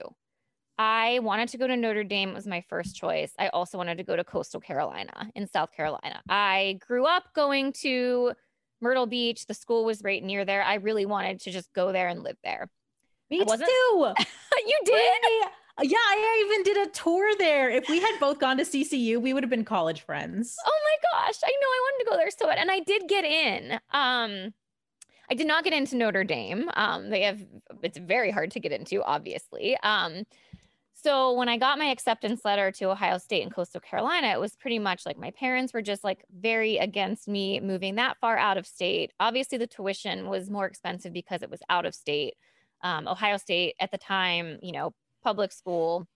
[0.79, 3.33] I wanted to go to Notre Dame, it was my first choice.
[3.39, 6.21] I also wanted to go to Coastal Carolina in South Carolina.
[6.29, 8.33] I grew up going to
[8.81, 9.47] Myrtle Beach.
[9.47, 10.62] The school was right near there.
[10.62, 12.69] I really wanted to just go there and live there.
[13.31, 13.45] Me too.
[14.67, 15.51] you did?
[15.83, 17.69] Yeah, I even did a tour there.
[17.71, 20.57] If we had both gone to CCU, we would have been college friends.
[20.67, 21.37] Oh my gosh.
[21.45, 22.59] I know I wanted to go there so bad.
[22.59, 23.73] And I did get in.
[23.93, 24.55] Um,
[25.29, 26.71] I did not get into Notre Dame.
[26.75, 27.45] Um, they have
[27.83, 29.77] it's very hard to get into, obviously.
[29.83, 30.25] Um,
[30.98, 34.56] so when I got my acceptance letter to Ohio State and Coastal Carolina, it was
[34.56, 38.56] pretty much like my parents were just like very against me moving that far out
[38.56, 39.12] of state.
[39.20, 42.35] Obviously, the tuition was more expensive because it was out of state.
[42.82, 46.09] Um, Ohio State at the time, you know, public school,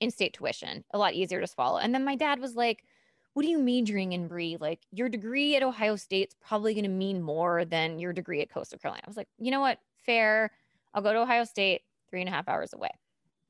[0.00, 1.78] in state tuition, a lot easier to swallow.
[1.78, 2.84] And then my dad was like,
[3.32, 4.56] what are you majoring in, Bree?
[4.60, 8.50] Like your degree at Ohio State's probably going to mean more than your degree at
[8.50, 9.02] Coastal Carolina.
[9.04, 9.78] I was like, you know what?
[10.06, 10.52] Fair.
[10.92, 12.90] I'll go to Ohio State, three and a half hours away.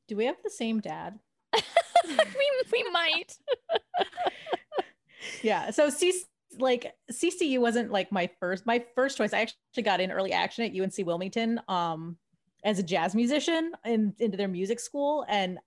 [0.09, 1.19] Do we have the same dad?
[1.55, 2.19] we,
[2.73, 3.37] we might.
[5.43, 5.71] yeah.
[5.71, 6.23] So C
[6.59, 9.33] like CCU wasn't like my first my first choice.
[9.33, 12.17] I actually got in early action at UNC Wilmington um
[12.64, 15.59] as a jazz musician in, into their music school and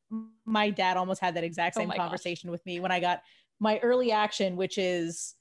[0.46, 2.54] my dad almost had that exact oh same oh conversation gosh.
[2.54, 3.22] with me when I got
[3.60, 5.36] my early action which is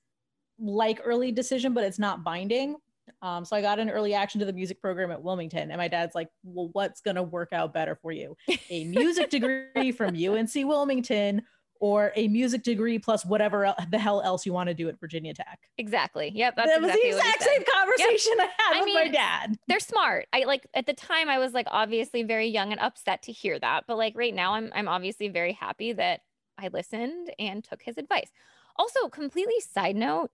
[0.58, 2.76] like early decision but it's not binding
[3.22, 5.88] um, so I got an early action to the music program at Wilmington, and my
[5.88, 8.36] dad's like, "Well, what's gonna work out better for you?
[8.70, 11.42] A music degree from UNC Wilmington,
[11.80, 15.32] or a music degree plus whatever the hell else you want to do at Virginia
[15.32, 16.30] Tech?" Exactly.
[16.34, 16.56] Yep.
[16.56, 18.48] That's that was exactly the exact same conversation yep.
[18.58, 19.56] I had I with mean, my dad.
[19.66, 20.26] They're smart.
[20.32, 23.58] I like at the time I was like obviously very young and upset to hear
[23.58, 26.20] that, but like right now I'm I'm obviously very happy that
[26.58, 28.30] I listened and took his advice.
[28.78, 30.30] Also, completely side note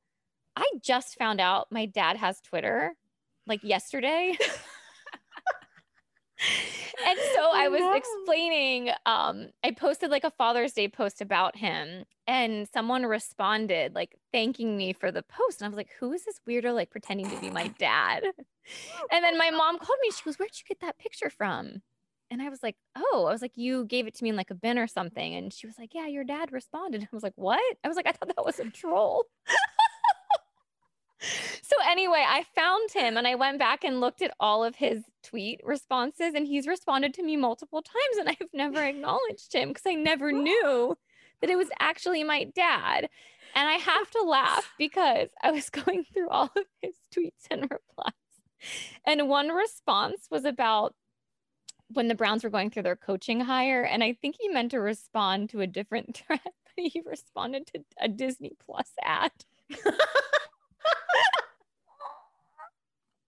[0.56, 2.94] I just found out my dad has Twitter
[3.46, 4.36] like yesterday.
[7.06, 7.92] and so I was No.
[7.92, 14.16] explaining, um, I posted like a Father's Day post about him, and someone responded like
[14.32, 15.60] thanking me for the post.
[15.60, 18.24] And I was like, who is this weirdo like pretending to be my dad?
[19.10, 20.10] And then my mom called me.
[20.10, 21.82] She goes, Where'd you get that picture from?
[22.30, 24.50] And I was like, Oh, I was like, You gave it to me in like
[24.50, 25.34] a bin or something.
[25.34, 27.02] And she was like, Yeah, your dad responded.
[27.12, 27.60] I was like, What?
[27.84, 29.24] I was like, I thought that was a troll.
[31.62, 35.02] So anyway, I found him and I went back and looked at all of his
[35.22, 39.86] tweet responses, and he's responded to me multiple times, and I've never acknowledged him because
[39.86, 40.96] I never knew
[41.40, 43.08] that it was actually my dad.
[43.54, 47.62] And I have to laugh because I was going through all of his tweets and
[47.62, 48.12] replies.
[49.04, 50.94] And one response was about
[51.88, 53.82] when the Browns were going through their coaching hire.
[53.82, 57.84] And I think he meant to respond to a different thread, but he responded to
[58.00, 59.32] a Disney Plus ad.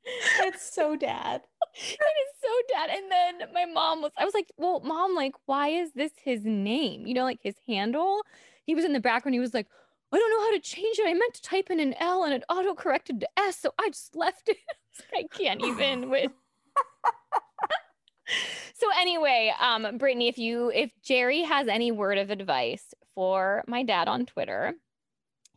[0.07, 1.43] It's so dad.
[1.75, 2.90] it is so dad.
[2.90, 6.45] And then my mom was, I was like, well, mom, like, why is this his
[6.45, 7.07] name?
[7.07, 8.21] You know, like his handle.
[8.67, 9.35] He was in the background.
[9.35, 9.67] He was like,
[10.12, 11.09] I don't know how to change it.
[11.09, 13.59] I meant to type in an L and it auto corrected to S.
[13.59, 14.57] So I just left it.
[15.12, 16.31] I, like, I can't even with.
[18.75, 23.83] so anyway, um, Brittany, if you, if Jerry has any word of advice for my
[23.83, 24.75] dad on Twitter,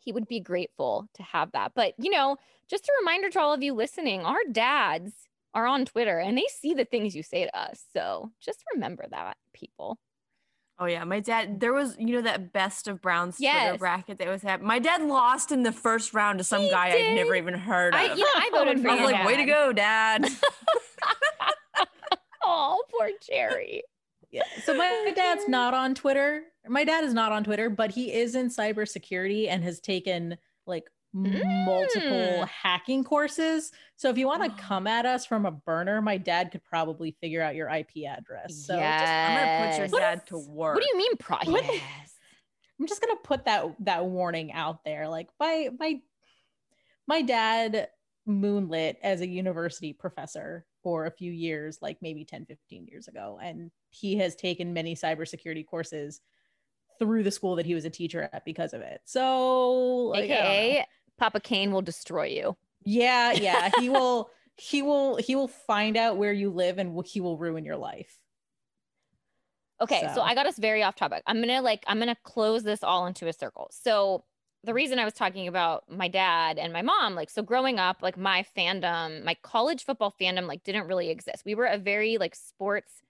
[0.07, 1.73] he would be grateful to have that.
[1.75, 2.37] But, you know,
[2.69, 5.11] just a reminder to all of you listening, our dads
[5.53, 7.83] are on Twitter and they see the things you say to us.
[7.91, 9.99] So just remember that, people.
[10.79, 11.59] Oh yeah, my dad.
[11.59, 14.61] There was you know that best of Browns Twitter bracket that was had.
[14.61, 17.95] My dad lost in the first round to some He guy I'd never even heard
[17.95, 17.99] of.
[17.99, 20.25] I, know, I voted for I was like, way to go, dad.
[22.49, 23.83] Oh, poor Jerry.
[24.31, 24.43] Yeah.
[24.63, 26.43] So my dad's not on Twitter.
[26.67, 30.83] My dad is not on Twitter, but he is in cybersecurity and has taken like
[31.13, 32.01] multiple
[32.43, 32.47] Mm.
[32.47, 33.71] hacking courses.
[33.95, 37.11] So if you want to come at us from a burner, my dad could probably
[37.21, 38.65] figure out your IP address.
[38.65, 39.91] So just- I'm gonna put Yes.
[39.91, 40.75] your dad to work.
[40.75, 41.37] What do you mean, pro?
[41.47, 42.13] Yes.
[42.79, 45.07] I'm just gonna put that that warning out there.
[45.07, 45.99] Like my my
[47.07, 47.89] my dad
[48.25, 53.37] moonlit as a university professor for a few years, like maybe 10, 15 years ago.
[53.43, 56.21] And he has taken many cybersecurity courses
[56.97, 59.01] through the school that he was a teacher at because of it.
[59.03, 60.49] So like, I don't know.
[60.49, 60.85] AKA,
[61.17, 62.55] Papa Kane will destroy you.
[62.85, 67.19] yeah, yeah, he will he will he will find out where you live and he
[67.19, 68.17] will ruin your life.
[69.81, 70.13] Okay, so.
[70.15, 71.21] So- I got us very off topic.
[71.27, 73.67] I'm gonna like I'm gonna close this all into a circle.
[73.73, 74.23] So
[74.63, 78.01] the reason I was talking about my dad and my mom, like so growing up,
[78.01, 81.43] like my fandom, my college football fandom, like didn't really exist.
[81.45, 83.01] We were a very like sports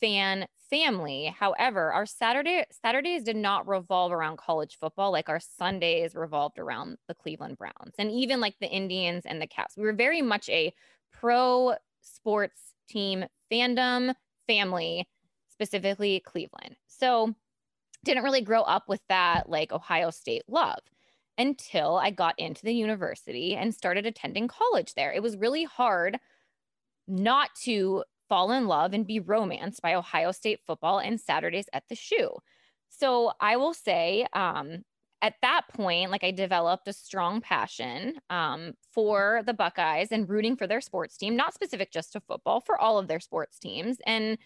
[0.00, 1.34] fan family.
[1.38, 5.12] However, our Saturday Saturdays did not revolve around college football.
[5.12, 9.46] Like our Sundays revolved around the Cleveland Browns and even like the Indians and the
[9.46, 9.76] Cavs.
[9.76, 10.72] We were very much a
[11.12, 14.14] pro sports team fandom
[14.46, 15.06] family,
[15.50, 16.76] specifically Cleveland.
[16.86, 17.34] So
[18.06, 20.80] didn't really grow up with that like Ohio State love
[21.36, 25.12] until I got into the university and started attending college there.
[25.12, 26.18] It was really hard
[27.06, 31.84] not to fall in love and be romanced by Ohio State football and Saturdays at
[31.88, 32.30] the shoe.
[32.88, 34.84] So I will say, um,
[35.22, 40.56] at that point, like I developed a strong passion um, for the Buckeyes and rooting
[40.56, 43.98] for their sports team, not specific just to football, for all of their sports teams.
[44.06, 44.38] And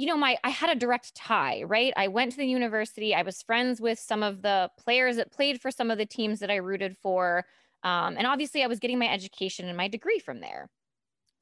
[0.00, 1.92] you know, my I had a direct tie, right?
[1.94, 3.14] I went to the university.
[3.14, 6.40] I was friends with some of the players that played for some of the teams
[6.40, 7.44] that I rooted for.
[7.82, 10.70] Um, and obviously, I was getting my education and my degree from there.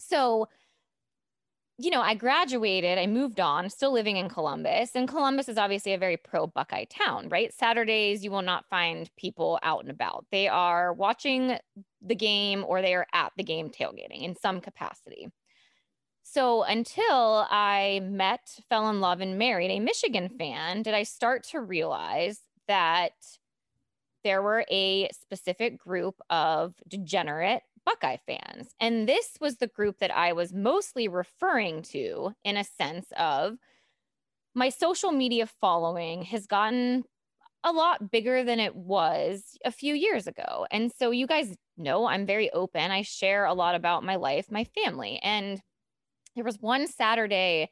[0.01, 0.49] So,
[1.79, 4.91] you know, I graduated, I moved on, still living in Columbus.
[4.97, 7.55] And Columbus is obviously a very pro Buckeye town, right?
[7.55, 10.27] Saturdays, you will not find people out and about.
[10.33, 11.59] They are watching
[12.03, 15.29] the game or they are at the game tailgating in some capacity.
[16.31, 21.43] So until I met, fell in love, and married a Michigan fan, did I start
[21.45, 23.13] to realize that
[24.25, 28.75] there were a specific group of degenerate Buckeye fans.
[28.79, 33.57] And this was the group that I was mostly referring to in a sense of
[34.55, 37.05] my social media following has gotten
[37.65, 40.67] a lot bigger than it was a few years ago.
[40.71, 42.91] And so you guys know I'm very open.
[42.91, 45.19] I share a lot about my life, my family.
[45.23, 45.63] And
[46.39, 47.71] there was one Saturday,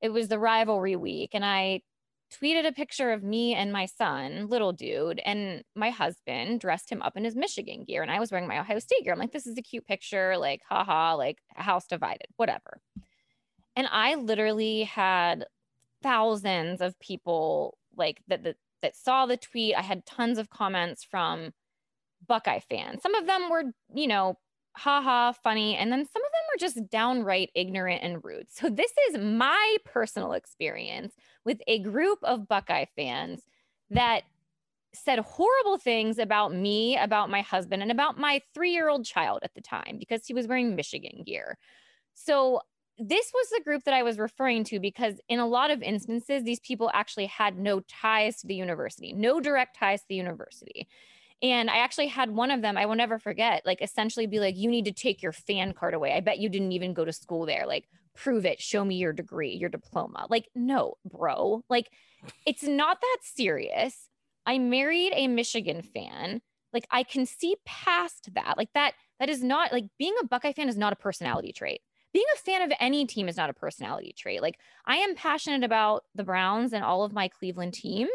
[0.00, 1.82] it was the rivalry week, and I
[2.32, 7.00] tweeted a picture of me and my son, little dude, and my husband dressed him
[7.02, 9.12] up in his Michigan gear, and I was wearing my Ohio State gear.
[9.12, 12.80] I'm like, this is a cute picture, like, haha, like house divided, whatever.
[13.76, 15.46] And I literally had
[16.02, 19.76] thousands of people like that that that saw the tweet.
[19.76, 21.52] I had tons of comments from
[22.26, 23.02] Buckeye fans.
[23.02, 23.64] Some of them were,
[23.94, 24.38] you know,
[24.76, 28.46] haha, funny, and then some of them were just downright ignorant and rude.
[28.50, 31.14] So, this is my personal experience
[31.44, 33.42] with a group of Buckeye fans
[33.90, 34.22] that
[34.92, 39.40] said horrible things about me, about my husband, and about my three year old child
[39.42, 41.58] at the time because he was wearing Michigan gear.
[42.14, 42.60] So,
[42.96, 46.44] this was the group that I was referring to because, in a lot of instances,
[46.44, 50.88] these people actually had no ties to the university, no direct ties to the university.
[51.44, 54.56] And I actually had one of them, I will never forget, like essentially be like,
[54.56, 56.14] you need to take your fan card away.
[56.14, 57.66] I bet you didn't even go to school there.
[57.66, 57.84] Like,
[58.16, 58.62] prove it.
[58.62, 60.26] Show me your degree, your diploma.
[60.30, 61.62] Like, no, bro.
[61.68, 61.90] Like,
[62.46, 64.08] it's not that serious.
[64.46, 66.40] I married a Michigan fan.
[66.72, 68.56] Like, I can see past that.
[68.56, 71.82] Like, that, that is not like being a Buckeye fan is not a personality trait.
[72.14, 74.40] Being a fan of any team is not a personality trait.
[74.40, 78.10] Like, I am passionate about the Browns and all of my Cleveland teams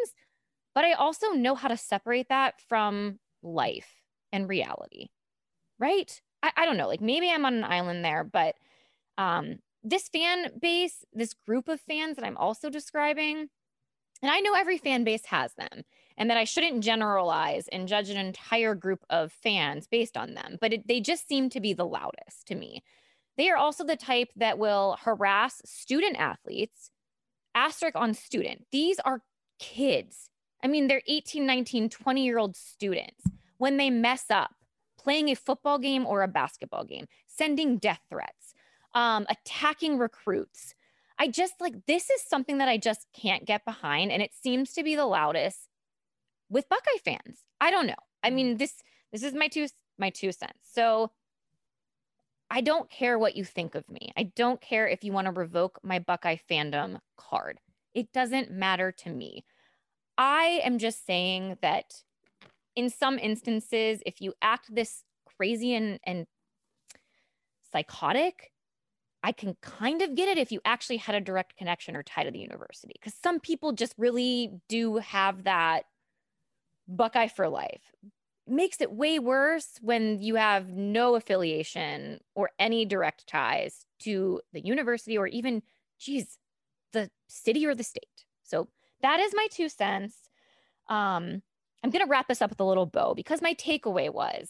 [0.79, 3.89] but I also know how to separate that from life
[4.31, 5.09] and reality,
[5.77, 6.21] right?
[6.41, 6.87] I, I don't know.
[6.87, 8.55] Like maybe I'm on an island there, but
[9.17, 13.49] um, this fan base, this group of fans that I'm also describing,
[14.21, 15.83] and I know every fan base has them,
[16.17, 20.57] and that I shouldn't generalize and judge an entire group of fans based on them,
[20.61, 22.83] but it, they just seem to be the loudest to me.
[23.37, 26.89] They are also the type that will harass student athletes,
[27.53, 28.67] asterisk on student.
[28.71, 29.23] These are
[29.59, 30.28] kids.
[30.63, 33.23] I mean, they're 18, 19, 20 year old students.
[33.57, 34.51] When they mess up,
[34.97, 38.53] playing a football game or a basketball game, sending death threats,
[38.93, 40.75] um, attacking recruits.
[41.17, 44.11] I just like this is something that I just can't get behind.
[44.11, 45.69] And it seems to be the loudest
[46.49, 47.43] with Buckeye fans.
[47.59, 47.93] I don't know.
[48.23, 48.75] I mean, this
[49.11, 50.59] this is my two my two cents.
[50.73, 51.11] So
[52.49, 54.11] I don't care what you think of me.
[54.17, 57.59] I don't care if you want to revoke my Buckeye fandom card.
[57.93, 59.43] It doesn't matter to me.
[60.19, 61.95] I am just saying that
[62.75, 65.03] in some instances, if you act this
[65.37, 66.27] crazy and, and
[67.71, 68.51] psychotic,
[69.23, 72.25] I can kind of get it if you actually had a direct connection or tie
[72.25, 72.95] to the university.
[72.99, 75.83] Because some people just really do have that
[76.85, 77.93] Buckeye for life.
[78.45, 84.65] Makes it way worse when you have no affiliation or any direct ties to the
[84.65, 85.63] university or even,
[85.97, 86.37] geez,
[86.91, 88.25] the city or the state.
[88.43, 88.67] So
[89.01, 90.15] that is my two cents.
[90.87, 91.41] Um,
[91.83, 94.49] I'm going to wrap this up with a little bow because my takeaway was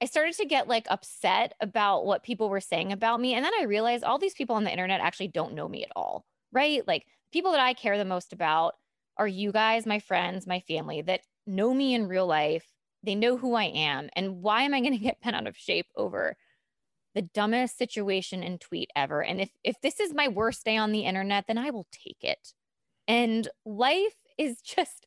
[0.00, 3.34] I started to get like upset about what people were saying about me.
[3.34, 5.92] And then I realized all these people on the internet actually don't know me at
[5.94, 6.86] all, right?
[6.88, 8.74] Like people that I care the most about
[9.18, 12.66] are you guys, my friends, my family that know me in real life.
[13.02, 14.08] They know who I am.
[14.16, 16.36] And why am I going to get bent out of shape over
[17.14, 19.22] the dumbest situation and tweet ever?
[19.22, 22.22] And if, if this is my worst day on the internet, then I will take
[22.22, 22.54] it.
[23.10, 25.04] And life is just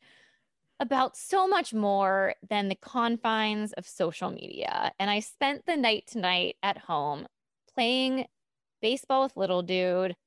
[0.77, 4.91] about so much more than the confines of social media.
[4.99, 7.27] And I spent the night tonight at home
[7.73, 8.25] playing
[8.81, 10.17] baseball with little dude,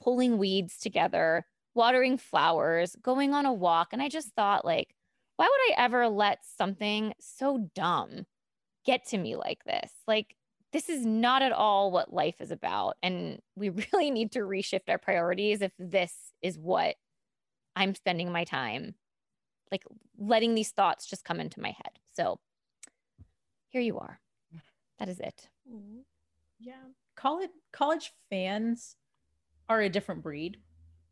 [0.00, 3.88] pulling weeds together, watering flowers, going on a walk.
[3.90, 4.94] And I just thought, like,
[5.34, 8.26] why would I ever let something so dumb
[8.86, 9.90] get to me like this?
[10.06, 10.36] Like,
[10.72, 12.94] this is not at all what life is about.
[13.02, 16.94] And we really need to reshift our priorities if this is what
[17.76, 18.94] I'm spending my time
[19.74, 19.84] like
[20.18, 21.98] letting these thoughts just come into my head.
[22.12, 22.38] So
[23.68, 24.20] here you are.
[24.98, 25.48] That is it.
[26.60, 26.74] Yeah.
[27.16, 28.96] College college fans
[29.68, 30.58] are a different breed.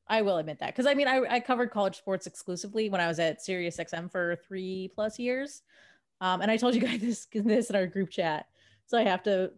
[0.07, 0.69] I will admit that.
[0.69, 4.11] Because I mean, I, I covered college sports exclusively when I was at Sirius XM
[4.11, 5.63] for three plus years.
[6.21, 8.47] Um, and I told you guys this, this in our group chat.
[8.87, 9.53] So I have to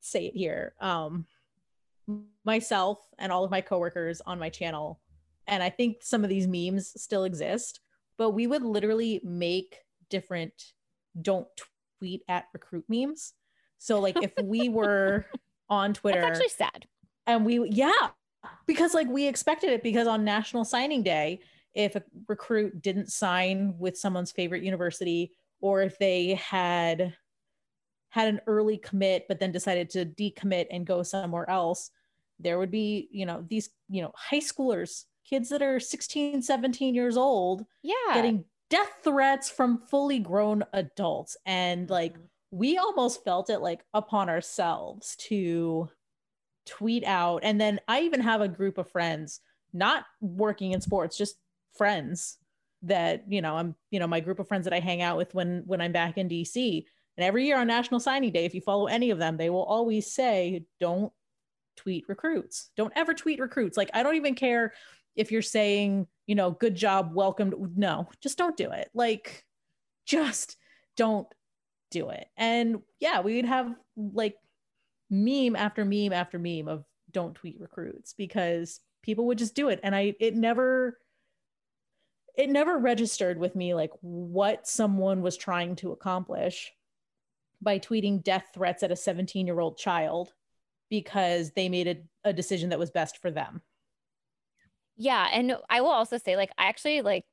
[0.00, 0.74] say it here.
[0.80, 1.26] Um,
[2.44, 5.00] myself and all of my coworkers on my channel
[5.46, 7.80] and I think some of these memes still exist,
[8.16, 9.78] but we would literally make
[10.10, 10.52] different
[11.20, 11.46] don't
[11.98, 13.32] tweet at recruit memes.
[13.78, 15.26] So like if we were
[15.68, 16.86] on Twitter, That's actually sad.
[17.26, 18.08] And we yeah,
[18.66, 21.40] because like we expected it because on National Signing Day,
[21.74, 27.14] if a recruit didn't sign with someone's favorite university or if they had
[28.10, 31.90] had an early commit but then decided to decommit and go somewhere else,
[32.38, 36.94] there would be, you know, these, you know, high schoolers kids that are 16, 17
[36.94, 38.44] years old yeah getting
[38.74, 41.36] death threats from fully grown adults.
[41.46, 42.22] And like mm-hmm.
[42.50, 45.88] we almost felt it like upon ourselves to
[46.66, 47.40] tweet out.
[47.44, 49.40] And then I even have a group of friends
[49.72, 51.36] not working in sports, just
[51.76, 52.38] friends
[52.82, 55.34] that, you know, I'm, you know, my group of friends that I hang out with
[55.34, 56.84] when when I'm back in DC.
[57.16, 59.62] And every year on National Signing Day, if you follow any of them, they will
[59.62, 61.12] always say, don't
[61.76, 62.70] tweet recruits.
[62.76, 63.76] Don't ever tweet recruits.
[63.76, 64.72] Like, I don't even care
[65.16, 67.72] if you're saying, you know, good job, welcome.
[67.76, 68.90] No, just don't do it.
[68.94, 69.44] Like,
[70.06, 70.56] just
[70.96, 71.28] don't
[71.90, 72.26] do it.
[72.36, 74.36] And yeah, we would have like
[75.10, 79.78] meme after meme after meme of don't tweet recruits because people would just do it
[79.82, 80.98] and i it never
[82.36, 86.72] it never registered with me like what someone was trying to accomplish
[87.62, 90.32] by tweeting death threats at a 17 year old child
[90.90, 93.62] because they made a, a decision that was best for them
[94.96, 97.24] Yeah, and I will also say, like, I actually like,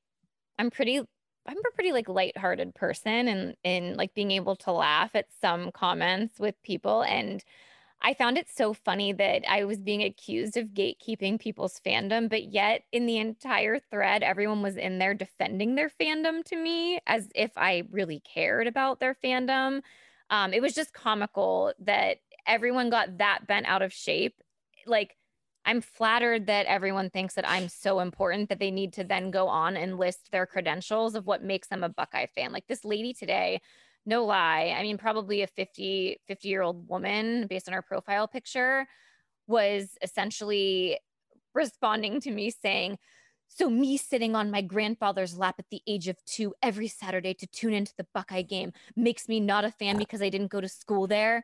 [0.59, 5.12] I'm pretty, I'm a pretty like lighthearted person, and in like being able to laugh
[5.16, 7.43] at some comments with people, and
[8.01, 12.45] I found it so funny that I was being accused of gatekeeping people's fandom, but
[12.53, 17.30] yet in the entire thread, everyone was in there defending their fandom to me as
[17.36, 19.82] if I really cared about their fandom.
[20.32, 24.36] Um, it was just comical that everyone got that bent out of shape.
[24.86, 25.16] Like,
[25.66, 29.47] I'm flattered that everyone thinks that I'm so important that they need to then go
[29.47, 32.51] on and list their credentials of what makes them a Buckeye fan.
[32.51, 33.62] Like this lady today,
[34.05, 38.28] no lie, I mean, probably a 50, 50 year old woman based on her profile
[38.28, 38.88] picture
[39.47, 40.99] was essentially
[41.53, 42.97] responding to me saying,
[43.47, 47.47] so me sitting on my grandfather's lap at the age of two every Saturday to
[47.47, 50.70] tune into the Buckeye game makes me not a fan because I didn't go to
[50.70, 51.43] school there.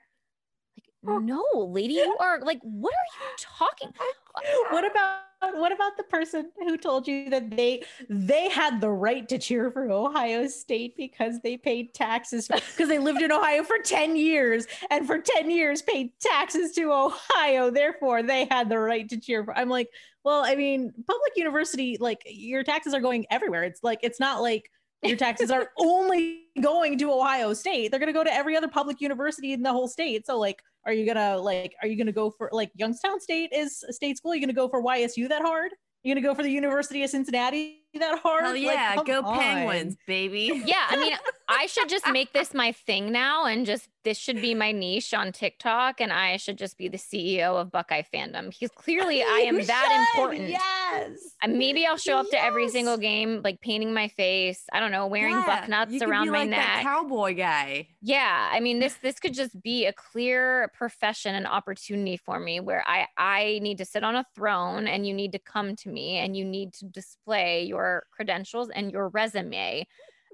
[1.07, 3.93] No, lady, you are like, what are you talking?
[4.71, 9.27] what about what about the person who told you that they they had the right
[9.29, 13.77] to cheer for Ohio State because they paid taxes because they lived in Ohio for
[13.77, 19.07] 10 years and for 10 years paid taxes to Ohio therefore they had the right
[19.09, 19.89] to cheer for I'm like
[20.23, 24.41] well I mean public university like your taxes are going everywhere it's like it's not
[24.41, 24.71] like
[25.03, 28.67] your taxes are only going to Ohio State they're going to go to every other
[28.67, 31.75] public university in the whole state so like are you gonna like?
[31.81, 34.31] Are you gonna go for like Youngstown State is a state school?
[34.31, 35.71] Are you gonna go for YSU that hard?
[36.03, 38.45] You gonna go for the University of Cincinnati that hard?
[38.45, 39.37] Hell yeah, Like, go on.
[39.37, 40.63] Penguins, baby.
[40.65, 41.13] Yeah, I mean,
[41.49, 45.13] I should just make this my thing now and just this should be my niche
[45.13, 49.45] on TikTok and I should just be the CEO of Buckeye fandom because clearly I
[49.47, 50.49] am You that should, important.
[50.49, 51.11] Yes.
[51.43, 54.63] Uh, Maybe I'll show up to every single game, like painting my face.
[54.71, 56.83] I don't know, wearing Yeah, buck nuts around be my like That neck.
[56.83, 57.87] cowboy guy.
[58.01, 62.59] yeah, I mean, this this could just be a clear profession and opportunity for me
[62.59, 65.89] where I I need to sit on a throne and you need to come to
[65.89, 69.85] me and you need to display your credentials and your resume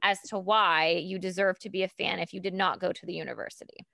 [0.04, 3.06] as to why you deserve to be a fan if you did not go to
[3.06, 3.86] the university.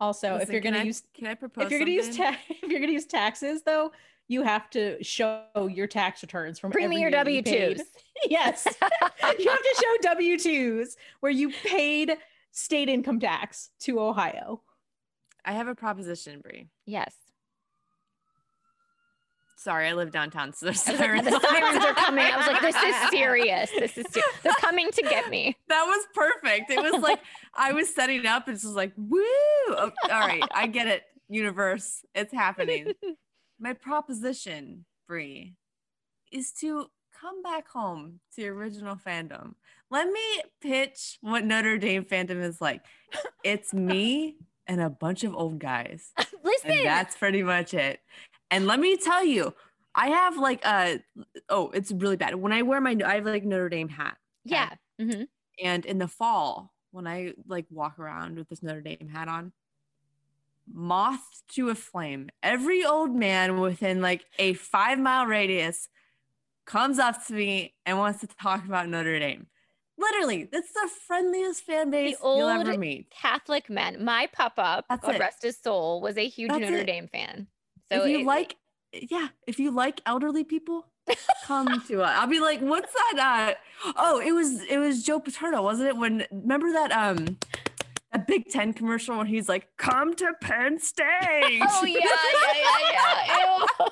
[0.00, 1.66] Also, if you're gonna use can I propose?
[1.66, 3.92] if you're gonna use ta- if you're gonna use taxes though,
[4.28, 7.76] you have to show your tax returns from Bring me your W paid.
[7.76, 7.86] twos.
[8.28, 12.16] Yes, you have to show W twos where you paid
[12.52, 14.60] state income tax to Ohio.
[15.44, 16.68] I have a proposition, Bree.
[16.84, 17.14] Yes.
[19.60, 21.24] Sorry, I live downtown, so there's I sirens.
[21.30, 22.24] the sirens are coming.
[22.24, 23.70] I was like, this is serious.
[23.78, 25.54] This is ser- they're coming to get me.
[25.68, 26.70] That was perfect.
[26.70, 27.20] It was like
[27.54, 29.20] I was setting up and it's just like, woo.
[29.68, 31.02] Oh, all right, I get it.
[31.28, 32.94] Universe, it's happening.
[33.60, 35.56] My proposition, Bree,
[36.32, 36.86] is to
[37.20, 39.56] come back home to your original fandom.
[39.90, 42.80] Let me pitch what Notre Dame fandom is like.
[43.44, 44.36] It's me
[44.66, 46.12] and a bunch of old guys.
[46.42, 48.00] Listen, and that's pretty much it.
[48.50, 49.54] And let me tell you,
[49.94, 51.00] I have like a
[51.48, 52.34] oh, it's really bad.
[52.34, 54.16] When I wear my I have like Notre Dame hat.
[54.44, 54.70] yeah.
[55.00, 55.26] mhm.
[55.62, 59.52] And in the fall, when I like walk around with this Notre Dame hat on,
[60.72, 62.30] moth to a flame.
[62.42, 65.88] Every old man within like a five mile radius
[66.64, 69.46] comes up to me and wants to talk about Notre Dame.
[69.98, 73.10] Literally, that's the friendliest fan base you'll ever meet.
[73.10, 74.02] Catholic men.
[74.02, 76.86] My papa, That's God rest his soul, was a huge That's Notre it.
[76.86, 77.48] Dame fan.
[77.92, 78.56] So if you it- like,
[78.92, 80.86] yeah, if you like elderly people,
[81.44, 82.16] come to us.
[82.16, 83.56] I'll be like, what's that?
[83.84, 85.96] Uh, oh, it was it was Joe Paterno, wasn't it?
[85.96, 87.38] When remember that um
[88.12, 91.04] that Big Ten commercial when he's like, "Come to Penn State."
[91.62, 93.66] Oh yeah, yeah, yeah, yeah.
[93.78, 93.86] Ew.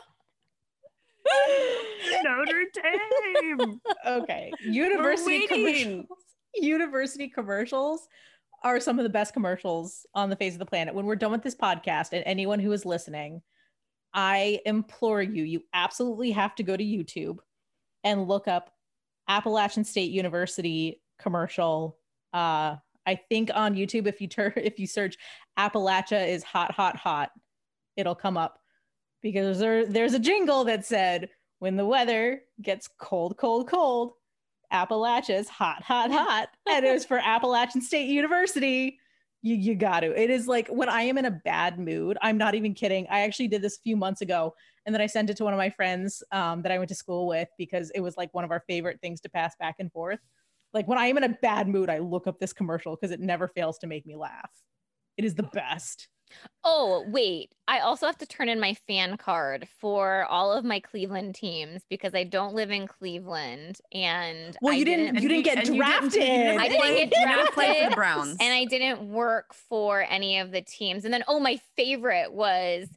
[2.24, 3.80] Notre Dame.
[4.06, 6.06] Okay, university commercials.
[6.54, 8.08] University commercials
[8.64, 10.94] are some of the best commercials on the face of the planet.
[10.94, 13.42] When we're done with this podcast, and anyone who is listening,
[14.18, 17.38] I implore you, you absolutely have to go to YouTube
[18.02, 18.72] and look up
[19.28, 21.98] Appalachian State University commercial.
[22.32, 22.74] Uh,
[23.06, 25.16] I think on YouTube, if you turn if you search
[25.56, 27.30] Appalachia is hot, hot, hot,
[27.96, 28.58] it'll come up
[29.22, 31.28] because there, there's a jingle that said
[31.60, 34.14] when the weather gets cold, cold, cold,
[34.72, 38.98] Appalachia is hot, hot, hot, and it was for Appalachian State University.
[39.42, 40.20] You you got to.
[40.20, 42.18] It is like when I am in a bad mood.
[42.22, 43.06] I'm not even kidding.
[43.08, 45.52] I actually did this a few months ago, and then I sent it to one
[45.52, 48.44] of my friends um, that I went to school with because it was like one
[48.44, 50.18] of our favorite things to pass back and forth.
[50.74, 53.20] Like when I am in a bad mood, I look up this commercial because it
[53.20, 54.50] never fails to make me laugh.
[55.16, 56.08] It is the best.
[56.64, 57.52] Oh, wait.
[57.66, 61.82] I also have to turn in my fan card for all of my Cleveland teams
[61.88, 65.58] because I don't live in Cleveland and Well, I you didn't, you didn't you- get
[65.58, 66.12] didn't- you drafted.
[66.12, 68.36] didn't I didn't get you didn't play for the drafted, Browns.
[68.40, 71.04] and I didn't work for any of the teams.
[71.04, 72.88] And then, oh, my favorite was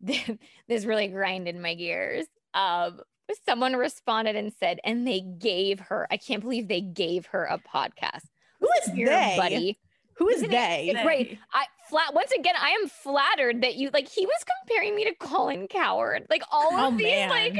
[0.00, 2.26] this really grinded my gears.
[2.54, 3.00] Um,
[3.46, 7.58] someone responded and said, and they gave her, I can't believe they gave her a
[7.58, 8.24] podcast.
[8.60, 9.34] Who is Here, they?
[9.38, 9.78] buddy.
[10.22, 10.88] Who is Isn't it- they?
[10.94, 11.38] it's Right.
[11.52, 15.14] I flat once again, I am flattered that you like he was comparing me to
[15.16, 16.26] Colin Cowherd.
[16.30, 17.28] Like all of Oh, these, man.
[17.28, 17.58] like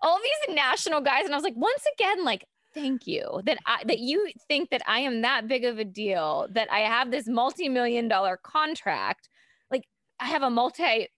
[0.00, 1.24] all of these national guys.
[1.24, 2.44] And I was like, once again, like,
[2.74, 6.46] thank you that I that you think that I am that big of a deal,
[6.52, 9.28] that I have this multi-million dollar contract.
[9.70, 9.82] Like
[10.20, 11.08] I have a multi,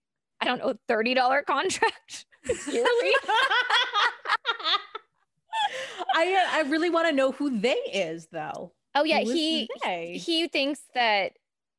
[0.40, 2.24] I don't know, $30 contract
[2.66, 2.86] yearly.
[6.14, 8.72] I uh, I really want to know who they is though.
[8.98, 9.68] Oh yeah, he
[10.12, 11.32] he thinks that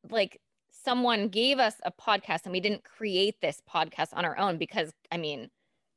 [0.10, 0.42] like
[0.72, 4.92] someone gave us a podcast and we didn't create this podcast on our own because
[5.12, 5.50] I mean,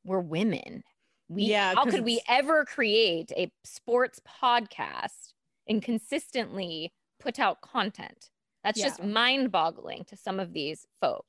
[0.04, 0.82] we're women.
[1.28, 5.32] We Yeah, how could we ever create a sports podcast
[5.66, 8.30] and consistently put out content?
[8.64, 11.26] That's just mind-boggling to some of these folks.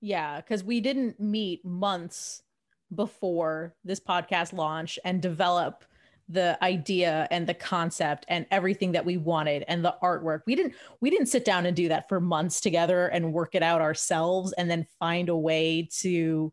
[0.00, 2.42] Yeah, because we didn't meet months
[2.94, 5.84] before this podcast launch and develop
[6.30, 10.40] the idea and the concept and everything that we wanted and the artwork.
[10.46, 13.62] We didn't we didn't sit down and do that for months together and work it
[13.62, 16.52] out ourselves and then find a way to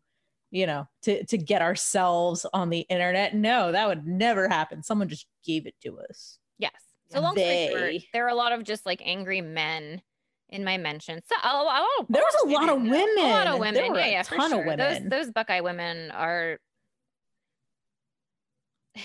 [0.50, 3.34] you know to to get ourselves on the internet.
[3.34, 4.82] No, that would never happen.
[4.82, 6.38] Someone just gave it to us.
[6.58, 6.72] Yes.
[7.10, 8.08] So long story short, They.
[8.12, 10.02] there are a lot of just like angry men
[10.48, 11.22] in my mentions.
[11.26, 13.08] So oh, oh, oh, There was a lot of women.
[13.18, 13.60] A lot of women.
[13.60, 13.74] women.
[13.74, 15.08] There were yeah, a yeah, for ton of women.
[15.08, 16.58] Those those Buckeye women are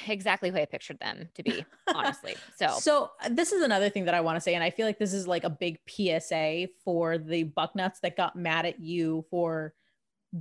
[0.07, 2.35] exactly who I pictured them to be, honestly.
[2.57, 4.85] So, So uh, this is another thing that I want to say, and I feel
[4.85, 9.25] like this is like a big PSA for the bucknuts that got mad at you
[9.29, 9.73] for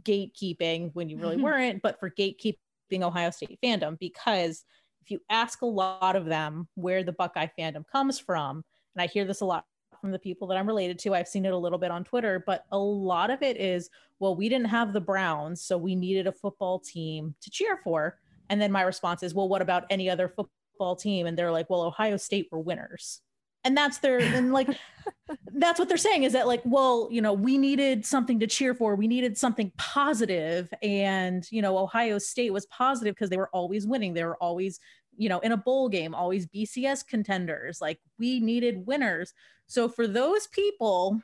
[0.00, 2.56] gatekeeping when you really weren't, but for gatekeeping
[3.02, 3.98] Ohio State fandom.
[3.98, 4.64] Because
[5.02, 9.06] if you ask a lot of them where the Buckeye fandom comes from, and I
[9.06, 9.64] hear this a lot
[10.00, 12.42] from the people that I'm related to, I've seen it a little bit on Twitter,
[12.44, 16.26] but a lot of it is, well, we didn't have the Browns, so we needed
[16.26, 18.18] a football team to cheer for.
[18.48, 21.26] And then my response is, well, what about any other football team?
[21.26, 23.20] And they're like, well, Ohio State were winners.
[23.64, 24.68] And that's their, and like,
[25.54, 28.74] that's what they're saying is that, like, well, you know, we needed something to cheer
[28.74, 28.96] for.
[28.96, 30.72] We needed something positive.
[30.82, 34.14] And, you know, Ohio State was positive because they were always winning.
[34.14, 34.80] They were always,
[35.16, 37.80] you know, in a bowl game, always BCS contenders.
[37.80, 39.32] Like, we needed winners.
[39.68, 41.20] So for those people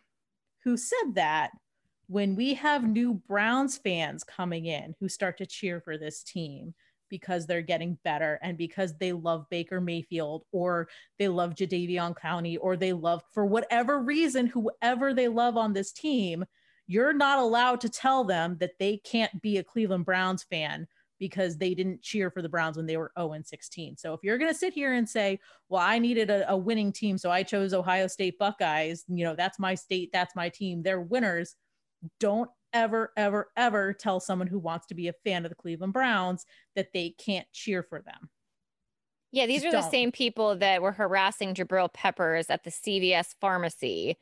[0.62, 1.50] who said that,
[2.08, 6.74] when we have new Browns fans coming in who start to cheer for this team
[7.08, 10.88] because they're getting better and because they love Baker Mayfield or
[11.18, 15.92] they love Jadeveon Clowney or they love for whatever reason whoever they love on this
[15.92, 16.44] team,
[16.86, 20.86] you're not allowed to tell them that they can't be a Cleveland Browns fan
[21.18, 23.96] because they didn't cheer for the Browns when they were 0 and 16.
[23.96, 26.92] So if you're going to sit here and say, "Well, I needed a, a winning
[26.92, 30.82] team, so I chose Ohio State Buckeyes," you know, that's my state, that's my team,
[30.82, 31.56] they're winners.
[32.20, 35.92] Don't ever, ever, ever tell someone who wants to be a fan of the Cleveland
[35.92, 36.44] Browns
[36.76, 38.28] that they can't cheer for them.
[39.32, 44.16] yeah, these are the same people that were harassing Jabril Peppers at the CVS pharmacy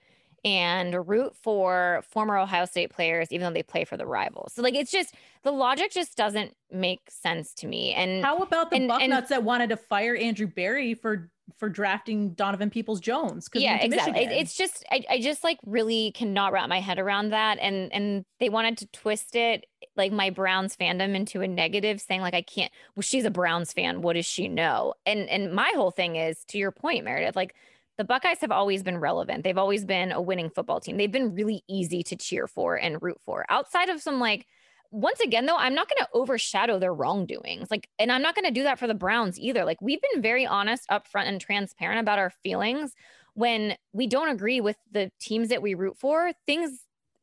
[0.44, 4.52] and root for former Ohio State players, even though they play for the rivals.
[4.54, 7.92] So, like, it's just the logic just doesn't make sense to me.
[7.94, 11.68] And How about the And- and- Bucknuts that wanted to fire Andrew Berry for for
[11.68, 13.48] drafting Donovan Peoples Jones?
[13.54, 14.24] yeah exactly.
[14.24, 17.92] It- it's just I, I just like really cannot wrap my head around that and
[17.92, 19.66] and they wanted to twist it
[19.96, 23.72] like my browns fandom into a negative saying like i can't well she's a browns
[23.72, 24.94] fan what does she know?
[25.06, 27.54] And and my whole thing is to your point meredith like
[27.98, 29.42] the buckeyes have always been relevant.
[29.42, 30.98] They've always been a winning football team.
[30.98, 33.46] They've been really easy to cheer for and root for.
[33.48, 34.46] Outside of some like
[34.90, 38.44] once again though i'm not going to overshadow their wrongdoings like and i'm not going
[38.44, 39.64] to do that for the browns either.
[39.64, 42.92] Like we've been very honest upfront and transparent about our feelings
[43.34, 46.80] when we don't agree with the teams that we root for things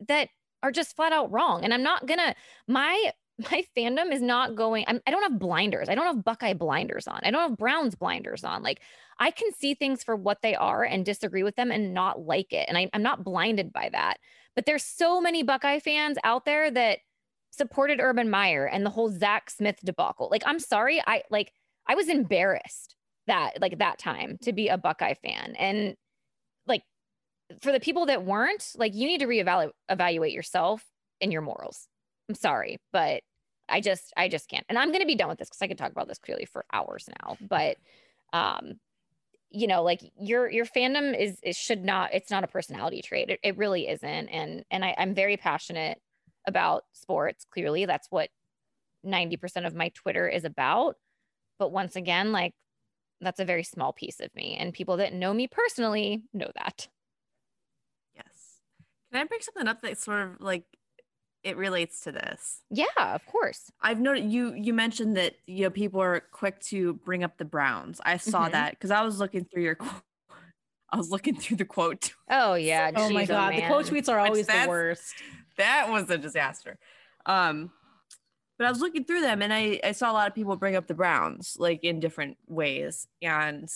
[0.08, 0.30] that
[0.62, 1.64] are just flat out wrong.
[1.64, 2.36] And i'm not going to
[2.68, 3.12] my
[3.52, 5.90] my fandom is not going I'm, i don't have blinders.
[5.90, 7.20] I don't have buckeye blinders on.
[7.24, 8.64] I don't have browns blinders on.
[8.64, 8.82] Like
[9.20, 12.54] i can see things for what they are and disagree with them and not like
[12.54, 12.66] it.
[12.68, 14.20] And I, i'm not blinded by that.
[14.56, 17.00] But there's so many buckeye fans out there that
[17.54, 20.28] supported Urban Meyer and the whole Zach Smith debacle.
[20.32, 21.52] Like, I'm sorry, I like
[21.88, 22.96] I was embarrassed
[23.28, 25.56] that like that time to be a Buckeye fan.
[25.58, 25.96] And
[26.66, 26.82] like
[27.62, 30.84] for the people that weren't, like you need to reevaluate evaluate yourself
[31.22, 31.88] and your morals.
[32.28, 33.22] I'm sorry, but
[33.70, 34.66] I just I just can't.
[34.68, 36.66] And I'm gonna be done with this because I could talk about this clearly for
[36.74, 37.38] hours now.
[37.40, 37.78] But
[38.34, 38.80] um
[39.52, 43.30] you know like your your fandom is is should not it's not a personality trait
[43.30, 46.02] it, it really isn't and and I, i'm very passionate
[46.48, 48.30] about sports clearly that's what
[49.04, 50.98] 90% of my twitter is about
[51.60, 52.54] but once again like
[53.22, 56.88] that's a very small piece of me and people that know me personally know that
[58.16, 58.62] Yes.
[59.12, 60.66] Can I bring something up that sort of like
[61.44, 62.64] it relates to this?
[62.70, 66.94] yeah of course I've noted you you mentioned that you know people are quick to
[66.96, 68.02] bring up the Browns.
[68.06, 68.52] I saw Mhm.
[68.52, 69.78] that because I was looking through your
[70.90, 72.14] I was looking through the quote.
[72.30, 75.24] oh yeah Oh my geez, god, the quote tweets are always the worst.
[75.58, 76.78] That was a disaster.
[77.26, 77.72] Um
[78.58, 80.76] but I was looking through them and I, I saw a lot of people bring
[80.76, 83.08] up the Browns like in different ways.
[83.22, 83.68] And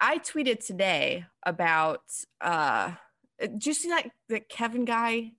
[0.00, 2.02] I tweeted today about
[2.40, 2.92] uh
[3.40, 5.32] did you see that that Kevin guy?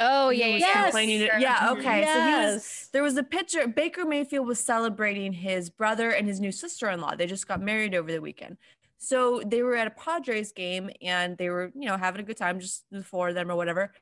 [0.00, 0.82] oh He yeah was yeah, yeah.
[0.84, 1.38] complaining Sure.
[1.38, 2.04] yeah, okay.
[2.04, 3.66] So he was There was a picture.
[3.66, 7.16] Baker Mayfield was celebrating his brother and his new sister-in-law.
[7.16, 8.58] They just got married over the weekend.
[8.98, 12.36] So they were at a Padres game and they were, you know, having a good
[12.36, 13.92] time, just the four of them or whatever.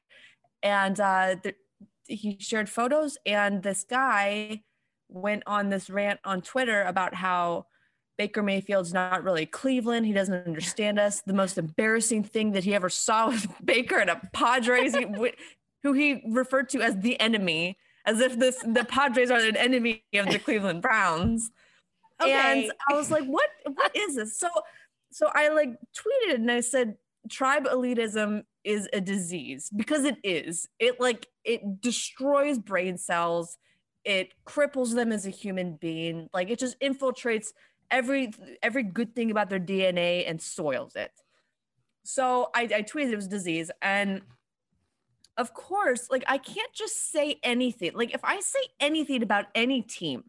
[0.66, 1.54] And uh, th-
[2.08, 4.62] he shared photos, and this guy
[5.08, 7.66] went on this rant on Twitter about how
[8.18, 10.06] Baker Mayfield's not really Cleveland.
[10.06, 11.20] He doesn't understand us.
[11.20, 14.96] The most embarrassing thing that he ever saw was Baker at a Padres,
[15.84, 20.02] who he referred to as the enemy as if this the Padres are an enemy
[20.14, 21.50] of the Cleveland Browns.
[22.20, 22.32] Okay.
[22.32, 24.36] And I was like, what what is this?
[24.36, 24.48] So
[25.12, 26.96] so I like tweeted and I said
[27.30, 30.68] tribe elitism is a disease because it is.
[30.78, 33.56] It like it destroys brain cells.
[34.04, 36.28] It cripples them as a human being.
[36.34, 37.48] Like it just infiltrates
[37.90, 41.12] every every good thing about their DNA and soils it.
[42.04, 44.22] So I, I tweeted it was disease and
[45.38, 47.92] of course, like I can't just say anything.
[47.94, 50.24] Like if I say anything about any team,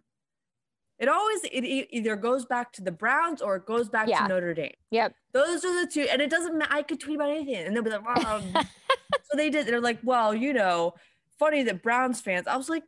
[0.99, 4.21] it always it either goes back to the Browns or it goes back Yeah.
[4.23, 4.73] to Notre Dame.
[4.91, 6.73] yep Those are the two, and it doesn't matter.
[6.73, 8.43] I could tweet about anything, and they'll be like, "Wow." Um.
[9.23, 9.67] so they did.
[9.67, 10.95] They're like, "Well, you know,
[11.37, 12.83] funny that Browns fans." I was like,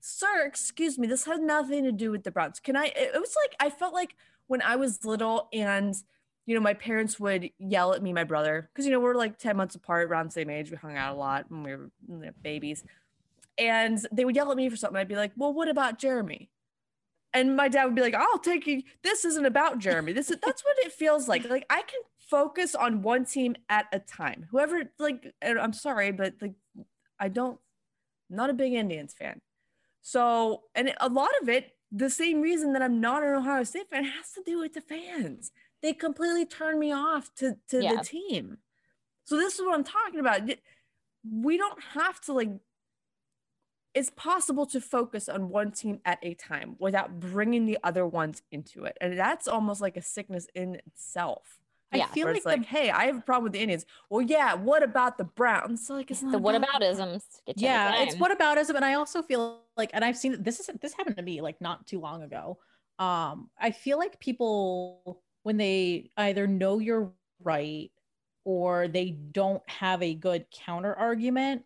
[0.00, 1.06] "Sir, excuse me.
[1.06, 2.60] This has nothing to do with the Browns.
[2.60, 4.14] Can I?" It it was like I felt like
[4.48, 5.94] when I was little, and
[6.44, 9.38] you know, my parents would yell at me, my brother, because you know we're like
[9.38, 10.70] ten months apart, around the same age.
[10.70, 12.84] We hung out a lot when we were you know, babies,
[13.56, 14.98] and they would yell at me for something.
[14.98, 16.50] I'd be like, "Well, what about Jeremy?"
[17.34, 18.82] And my dad would be like, "I'll take you.
[19.02, 20.12] This isn't about Jeremy.
[20.12, 21.48] This is that's what it feels like.
[21.48, 24.46] Like I can focus on one team at a time.
[24.50, 26.54] Whoever like, I'm sorry, but like,
[27.18, 27.58] I don't.
[28.30, 29.40] I'm not a big Indians fan.
[30.00, 33.88] So, and a lot of it, the same reason that I'm not an Ohio State
[33.90, 35.52] fan, has to do with the fans.
[35.82, 37.96] They completely turn me off to to Yeah.
[37.96, 38.58] the team.
[39.24, 40.42] So this is what I'm talking about.
[41.30, 42.50] We don't have to like
[43.94, 48.42] it's possible to focus on one team at a time without bringing the other ones
[48.50, 48.96] into it.
[49.00, 51.58] And that's almost like a sickness in itself.
[51.94, 52.04] Yeah.
[52.04, 53.84] I feel like it's like, the, hey, I have a problem with the Indians.
[54.08, 55.86] Well, yeah, what about the Browns?
[55.86, 58.20] So like it's not the what about aboutisms get you every yeah, it's time.
[58.20, 61.22] what aboutism, and I also feel like, and I've seen this is this happened to
[61.22, 62.58] me like not too long ago.
[62.98, 67.12] Um, I feel like people when they either know you're
[67.42, 67.90] right
[68.44, 71.64] or they don't have a good counter argument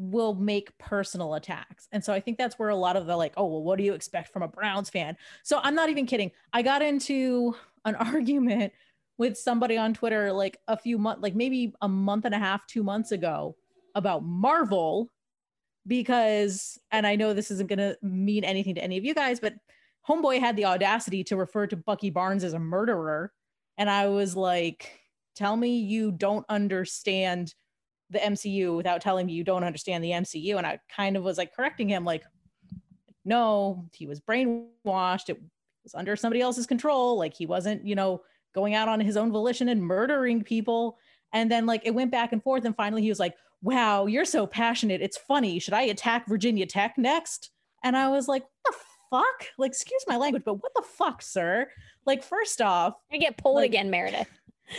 [0.00, 1.86] will make personal attacks.
[1.92, 3.84] And so I think that's where a lot of the like, oh, well, what do
[3.84, 5.16] you expect from a Browns fan?
[5.42, 6.30] So I'm not even kidding.
[6.52, 8.72] I got into an argument
[9.18, 12.66] with somebody on Twitter like a few months, like maybe a month and a half,
[12.66, 13.54] two months ago
[13.94, 15.10] about Marvel
[15.86, 19.38] because, and I know this isn't going to mean anything to any of you guys,
[19.38, 19.54] but
[20.08, 23.32] Homeboy had the audacity to refer to Bucky Barnes as a murderer.
[23.76, 24.98] And I was like,
[25.36, 27.54] tell me you don't understand
[28.10, 30.56] the MCU without telling me you don't understand the MCU.
[30.56, 32.24] And I kind of was like correcting him, like,
[33.24, 35.28] no, he was brainwashed.
[35.28, 35.40] It
[35.84, 37.16] was under somebody else's control.
[37.16, 38.22] Like he wasn't, you know,
[38.54, 40.98] going out on his own volition and murdering people.
[41.32, 42.64] And then like it went back and forth.
[42.64, 45.02] And finally he was like, wow, you're so passionate.
[45.02, 45.58] It's funny.
[45.58, 47.50] Should I attack Virginia Tech next?
[47.84, 48.78] And I was like, what the
[49.10, 49.48] fuck?
[49.58, 51.68] Like, excuse my language, but what the fuck, sir?
[52.06, 54.28] Like, first off, I get pulled like- again, Meredith.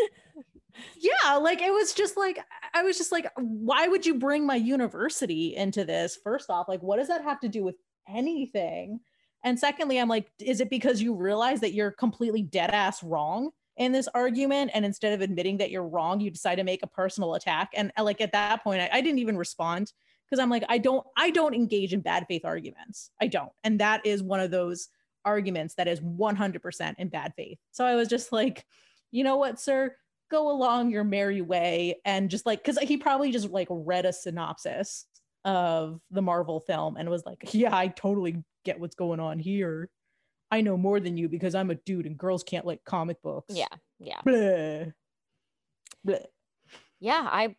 [0.98, 2.40] yeah like it was just like
[2.74, 6.68] i was just like why would you bring my university into this first off?
[6.68, 7.76] Like what does that have to do with
[8.08, 9.00] anything?
[9.44, 13.52] And secondly i'm like is it because you realize that you're completely dead ass wrong
[13.78, 16.88] in this argument and instead of admitting that you're wrong you decide to make a
[16.88, 17.70] personal attack?
[17.74, 19.94] And uh, like at that point i, I didn't even respond
[20.26, 23.12] because i'm like i don't i don't engage in bad faith arguments.
[23.20, 23.52] I don't.
[23.64, 24.90] And that is one of those
[25.24, 27.60] arguments that is 100% in bad faith.
[27.72, 28.66] So i was just like
[29.12, 29.96] you know what sir
[30.32, 34.14] go along your merry way and just like because he probably just like read a
[34.14, 35.06] synopsis
[35.46, 39.90] of the marvel film and was like yeah i totally get what's going on here
[40.52, 43.56] I know more than you because I'm a dude and girls can't like comic books.
[43.56, 43.68] Yeah,
[44.00, 44.92] yeah, Blah.
[46.04, 46.26] Blah.
[47.00, 47.28] yeah.
[47.32, 47.56] I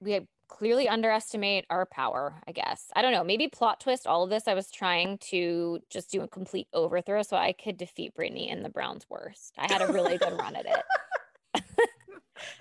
[0.00, 2.40] we clearly underestimate our power.
[2.46, 3.24] I guess I don't know.
[3.24, 4.06] Maybe plot twist.
[4.06, 4.46] All of this.
[4.46, 8.62] I was trying to just do a complete overthrow so I could defeat Brittany in
[8.62, 9.54] the Browns' worst.
[9.58, 10.76] I had a really good run at it.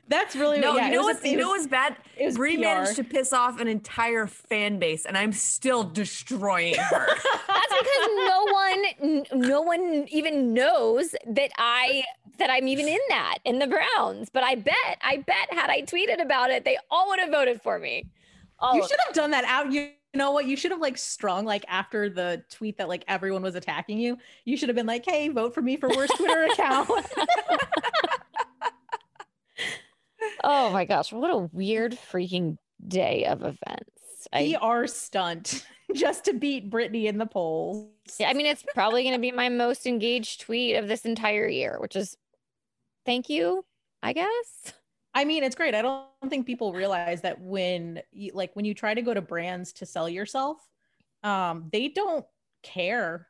[0.07, 1.97] That's really No, yeah, you know was a- what's you know what's bad?
[2.17, 2.61] it Bree PR.
[2.61, 7.07] managed to piss off an entire fan base, and I'm still destroying her.
[7.47, 12.03] That's because no one, n- no one even knows that I
[12.37, 14.29] that I'm even in that in the Browns.
[14.29, 17.61] But I bet, I bet, had I tweeted about it, they all would have voted
[17.61, 18.09] for me.
[18.59, 19.71] All you should have done that out.
[19.71, 20.45] You know what?
[20.45, 24.17] You should have like strung like after the tweet that like everyone was attacking you.
[24.45, 26.89] You should have been like, "Hey, vote for me for worst Twitter account."
[30.43, 34.27] Oh my gosh, what a weird freaking day of events.
[34.33, 37.89] I, PR stunt just to beat Brittany in the polls.
[38.19, 41.47] yeah, I mean, it's probably going to be my most engaged tweet of this entire
[41.47, 42.17] year, which is
[43.05, 43.63] thank you,
[44.01, 44.73] I guess.
[45.13, 45.73] I mean, it's great.
[45.73, 49.21] I don't think people realize that when you like when you try to go to
[49.21, 50.57] brands to sell yourself,
[51.23, 52.25] um, they don't
[52.63, 53.27] care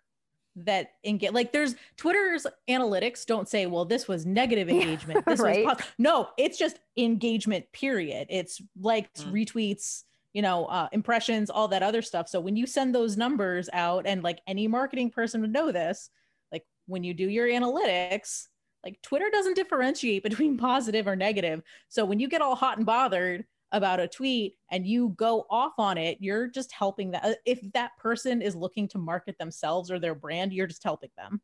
[0.58, 5.26] that engage like there's Twitter's analytics don't say, well, this was negative engagement.
[5.26, 5.66] This right.
[5.66, 8.28] was pos-" no, it's just engagement, period.
[8.30, 9.32] It's likes, Mm.
[9.32, 10.04] retweets,
[10.34, 12.28] you know, uh, impressions, all that other stuff.
[12.30, 16.10] So when you send those numbers out, and like any marketing person would know this,
[16.52, 18.48] like when you do your analytics,
[18.84, 21.62] like Twitter doesn't differentiate between positive or negative.
[21.90, 25.74] So when you get all hot and bothered about a tweet and you go off
[25.78, 27.26] on it, you're just helping that.
[27.26, 31.10] uh, If that person is looking to market themselves or their brand, you're just helping
[31.18, 31.42] them.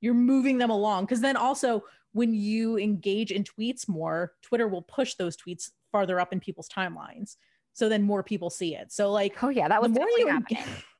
[0.00, 1.04] You're moving them along.
[1.04, 6.20] Because then also, when you engage in tweets more, Twitter will push those tweets farther
[6.20, 7.36] up in people's timelines.
[7.72, 8.90] So then more people see it.
[8.92, 10.28] So, like, Oh yeah, that was more you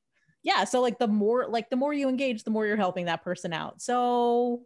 [0.46, 3.22] yeah so like the more like the more you engage the more you're helping that
[3.22, 4.62] person out so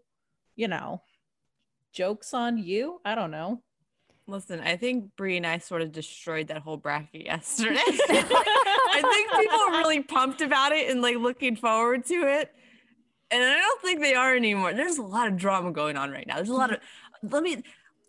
[0.54, 1.02] you know
[1.92, 3.62] jokes on you i don't know
[4.30, 7.74] Listen, I think Bree and I sort of destroyed that whole bracket yesterday.
[7.84, 12.54] I think people are really pumped about it and like looking forward to it.
[13.32, 14.72] And I don't think they are anymore.
[14.72, 16.36] There's a lot of drama going on right now.
[16.36, 16.78] There's a lot of
[17.22, 17.62] let me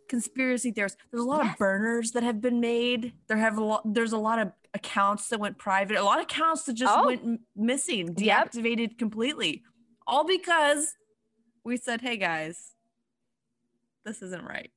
[0.09, 0.97] conspiracy theorists.
[1.11, 1.53] There's a lot Yes.
[1.53, 3.13] of burners that have been made.
[3.28, 6.24] There have a lot there's a lot of accounts that went private, a lot of
[6.26, 7.07] accounts that just Oh.
[7.07, 8.51] went missing, Yep.
[8.51, 9.63] deactivated completely.
[10.05, 10.95] All because
[11.63, 12.74] we said, "Hey guys,
[14.05, 14.72] this isn't right."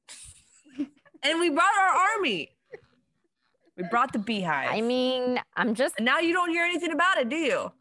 [1.24, 2.50] And we brought our army.
[3.76, 4.68] We brought the beehive.
[4.70, 7.72] I mean, I'm just and now you don't hear anything about it, do you?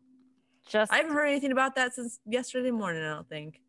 [0.68, 3.04] just I haven't heard anything about that since yesterday morning.
[3.04, 3.62] I don't think.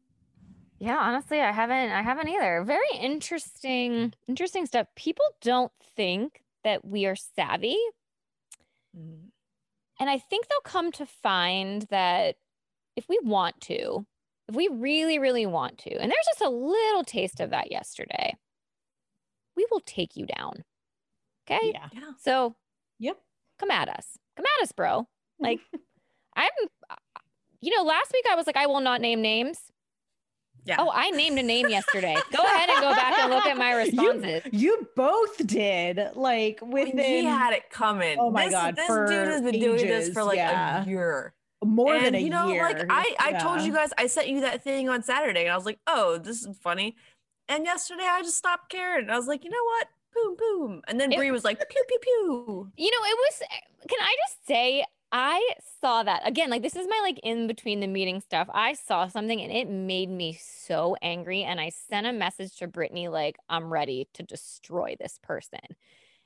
[0.79, 2.63] Yeah, honestly, I haven't I haven't either.
[2.65, 4.87] Very interesting interesting stuff.
[4.97, 7.79] People don't think that we are savvy,
[8.97, 9.29] mm-hmm.
[10.01, 12.37] and I think they'll come to find that
[12.97, 14.07] if we want to,
[14.49, 15.91] if we really really want to.
[15.91, 18.35] And there's just a little taste of that yesterday.
[19.57, 20.65] We will take you down.
[21.47, 21.73] Okay?
[21.75, 22.11] yeah Yeah.
[22.23, 22.57] So,
[22.99, 23.19] yep
[23.59, 24.19] come at us.
[24.37, 25.07] Come at us, bro.
[25.41, 25.61] Like
[26.37, 26.51] I'm
[27.61, 29.59] you know, last week I was like I will not name names.
[30.65, 30.77] Yeah.
[30.79, 32.15] Oh, I named a name yesterday.
[32.35, 34.43] Go ahead and go back and look at my You- responses.
[34.53, 38.17] you both did like I mean, within he had it coming.
[38.19, 40.83] Oh my this, God, This for dude has been doing this for like yeah.
[40.83, 41.35] a year.
[41.63, 42.25] more and than a year.
[42.27, 45.03] you know, year like I, I told you guys, I sent you that thing on
[45.03, 46.97] Saturday, and I was like, oh, this is funny.
[47.49, 49.11] And yesterday, I just stopped caring.
[49.11, 49.89] I was like, you know what?
[50.15, 50.83] Boom, boom.
[50.89, 52.73] And then Bree was like, pew, pew, pew.
[52.77, 53.43] You know, it was
[53.89, 57.81] can I just say I saw that again, like this is my like in between
[57.81, 58.49] the meeting stuff.
[58.53, 61.43] I saw something and it made me so angry.
[61.43, 65.61] And I sent a message to Brittany, like, I'm ready to destroy this person.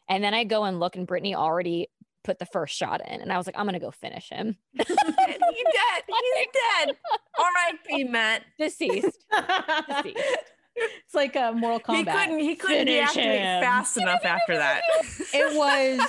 [0.08, 1.88] And then I go and look, and Brittany already
[2.24, 3.20] put the first shot in.
[3.20, 4.56] And I was like, I'm gonna go finish him.
[4.72, 6.02] He's dead.
[6.06, 6.96] He's dead.
[7.38, 8.04] R.I.P.
[8.04, 8.42] Matt.
[8.58, 9.24] Deceased.
[9.88, 10.52] Deceased.
[11.04, 12.38] It's like a Mortal Kombat He couldn't.
[12.40, 13.62] He couldn't Finish deactivate him.
[13.62, 14.82] fast enough after that.
[15.34, 16.00] it was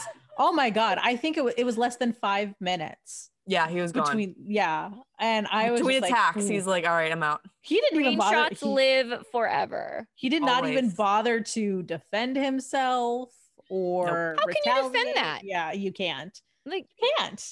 [0.41, 3.82] oh my god i think it was, it was less than five minutes yeah, he
[3.82, 4.05] was gone.
[4.05, 7.41] between yeah and i was Between just attacks, like, he's like, all right, I'm out.
[7.61, 10.07] he didn't even bother Screenshots he, live forever.
[10.15, 13.30] he did not even bother to defend himself
[13.70, 15.39] or How can you defend that?
[15.43, 17.43] yeah you can't Like, you can't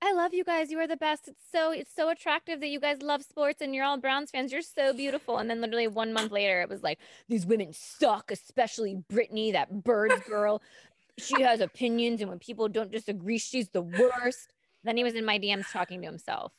[0.00, 0.70] I love you guys.
[0.70, 1.26] You are the best.
[1.28, 4.52] It's so it's so attractive that you guys love sports and you're all Browns fans.
[4.52, 5.38] You're so beautiful.
[5.38, 9.82] And then literally one month later, it was like these women suck, especially Brittany, that
[9.84, 10.62] birds girl.
[11.18, 14.52] She has opinions, and when people don't disagree, she's the worst.
[14.84, 16.52] Then he was in my DMs talking to himself.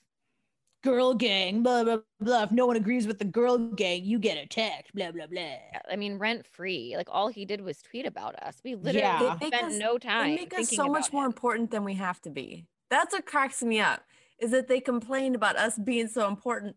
[0.84, 4.38] girl gang blah blah blah if no one agrees with the girl gang you get
[4.38, 5.56] attacked blah blah blah
[5.92, 6.96] I mean, rent free.
[6.98, 8.58] Like all he did was tweet about us.
[8.66, 9.36] We literally Yeah.
[9.38, 10.32] Spent us- no time.
[10.32, 11.30] They make us so much more him.
[11.32, 12.66] important than we have to be.
[12.90, 14.04] That's what cracks me up.
[14.40, 16.76] Is that they complain about us being so important,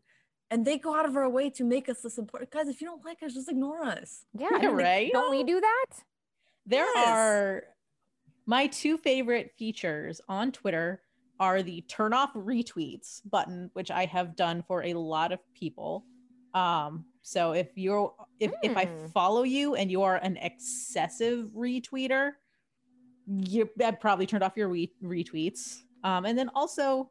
[0.51, 2.29] and they go out of our way to make us listen.
[2.51, 4.25] Guys, if you don't like us, just ignore us.
[4.35, 5.13] Yeah, Yeah, I mean, like, right?
[5.13, 5.87] Don't we do that?
[6.67, 7.09] There Yes.
[7.17, 7.65] are
[8.47, 11.03] my two favorite features on Twitter
[11.39, 16.05] are the turn off retweets button, which I have done for a lot of people.
[16.55, 19.07] Um, so if you're if if I Hmm.
[19.07, 22.33] follow you and you are an excessive retweeter,
[23.27, 25.83] you I've probably turned off your re- retweets.
[26.05, 27.11] Um, and then also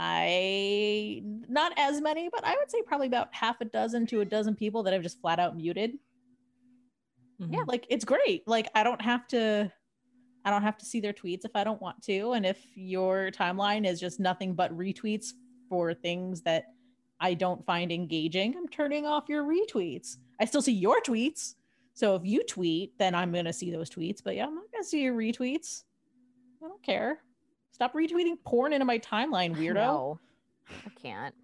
[0.00, 4.24] I not as many, but I would say probably about half a dozen to a
[4.24, 5.98] dozen people that I've just flat out muted.
[7.40, 7.62] Yeah.
[7.66, 8.46] like it's great.
[8.46, 9.72] Like i don't have to
[10.44, 12.32] i don't have to see their tweets if i don't want to.
[12.32, 15.32] And if your timeline is just nothing but retweets
[15.68, 16.66] for things that
[17.20, 20.18] i don't find engaging i'm turning off your retweets.
[20.40, 21.54] I still see your tweets.
[21.94, 24.22] So if you tweet then i'm going to see those tweets.
[24.22, 25.82] But yeah i'm not going to see your retweets.
[26.64, 27.20] I don't care
[27.78, 30.18] stop retweeting porn into my timeline weirdo No,
[30.68, 31.34] I can't.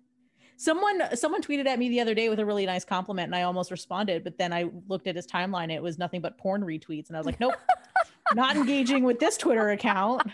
[0.57, 3.43] Someone someone tweeted at me the other day with a really nice compliment and I
[3.43, 5.73] almost responded, but then I looked at his timeline.
[5.73, 7.07] It was nothing but porn retweets.
[7.09, 7.55] And I was like, nope,
[8.35, 10.23] not engaging with this Twitter account.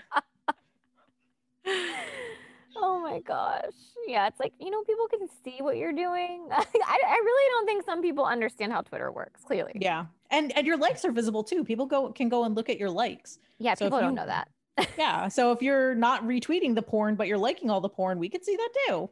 [2.82, 3.74] Oh my gosh.
[4.06, 6.48] Yeah, it's like, you know, people can see what you're doing.
[6.50, 9.72] I, I really don't think some people understand how Twitter works, clearly.
[9.74, 10.06] Yeah.
[10.30, 11.62] And and your likes are visible too.
[11.62, 13.38] People go can go and look at your likes.
[13.58, 14.48] Yeah, So people don't know that.
[14.98, 15.28] Yeah.
[15.28, 18.42] So if you're not retweeting the porn, but you're liking all the porn, we can
[18.42, 19.10] see that too.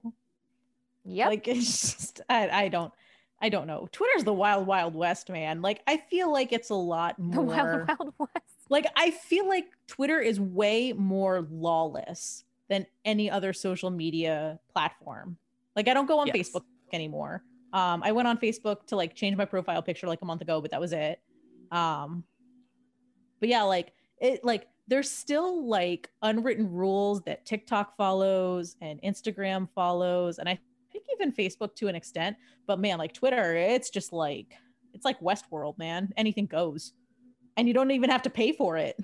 [1.04, 1.28] Yeah.
[1.28, 2.92] Like it's just I, I don't
[3.40, 3.88] I don't know.
[3.92, 5.62] Twitter's the wild, wild west, man.
[5.62, 7.34] Like I feel like it's a lot more.
[7.34, 8.44] the Wild Wild West.
[8.68, 15.36] like I feel like Twitter is way more lawless than any other social media platform.
[15.76, 16.50] Like I don't go on Yes.
[16.50, 17.42] Facebook anymore.
[17.72, 20.60] Um, I went on Facebook to like change my profile picture like a month ago,
[20.60, 21.20] but that was it.
[21.70, 22.24] Um,
[23.40, 29.68] but yeah, like it like there's still like unwritten rules that TikTok follows and Instagram
[29.74, 30.58] follows, and I
[30.90, 32.36] think even Facebook to an extent.
[32.66, 34.54] But man, like Twitter, it's just like
[34.94, 36.12] it's like Westworld, man.
[36.16, 36.94] Anything goes,
[37.56, 38.98] and you don't even have to pay for it.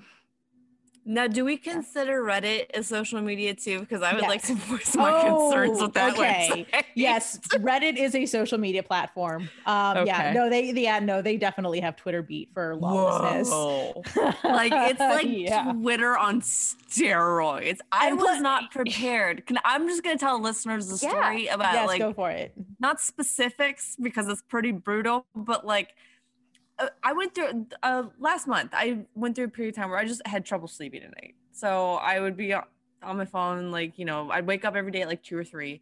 [1.07, 3.79] Now, do we consider Reddit a social media too?
[3.81, 4.47] Because I would like Yes.
[4.47, 6.65] to voice my concerns Oh, with that okay.
[6.73, 6.83] website.
[6.95, 9.47] Yes, Reddit is a social media platform.
[9.67, 13.49] Um, Yeah, no, they yeah no, they definitely have Twitter beat for lawlessness.
[13.51, 14.01] Whoa.
[14.43, 15.73] like it's like yeah.
[15.73, 17.77] Twitter on steroids.
[17.91, 19.45] I And was plus- not prepared.
[19.45, 21.11] Can I'm just gonna tell listeners the Yeah.
[21.11, 22.53] story about yes, like go for it.
[22.79, 25.93] not specifics because it's pretty brutal, but like
[27.03, 28.71] I went through uh, last month.
[28.73, 31.35] I went through a period of time where I just had trouble sleeping at night.
[31.51, 32.63] So I would be on
[33.03, 35.43] on my phone, like you know, I'd wake up every day at like two or
[35.43, 35.81] three.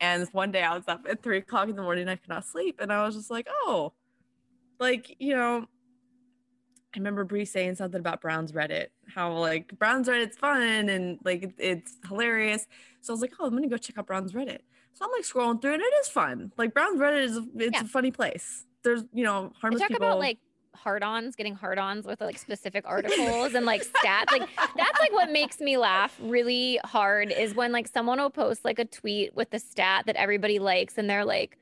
[0.00, 2.08] And this one day I was up at three o'clock in the morning.
[2.08, 3.92] I could not sleep, and I was just like, oh,
[4.80, 5.66] like you know.
[6.94, 11.52] I remember Bree saying something about Brown's Reddit, how like Brown's Reddit's fun and like
[11.58, 12.66] it's hilarious.
[13.02, 14.60] So I was like, oh, I'm gonna go check out Brown's Reddit.
[14.94, 16.52] So I'm like scrolling through and it is fun.
[16.56, 17.82] Like Brown's Reddit is it's Yeah.
[17.82, 18.64] a funny place.
[18.86, 20.06] There's you know harmless talk people.
[20.06, 20.38] about like
[20.76, 24.30] hard-ons, getting hard-ons with like specific articles and like stats.
[24.30, 28.64] Like that's like what makes me laugh really hard is when like someone will post
[28.64, 31.58] like a tweet with the stat that everybody likes and they're like,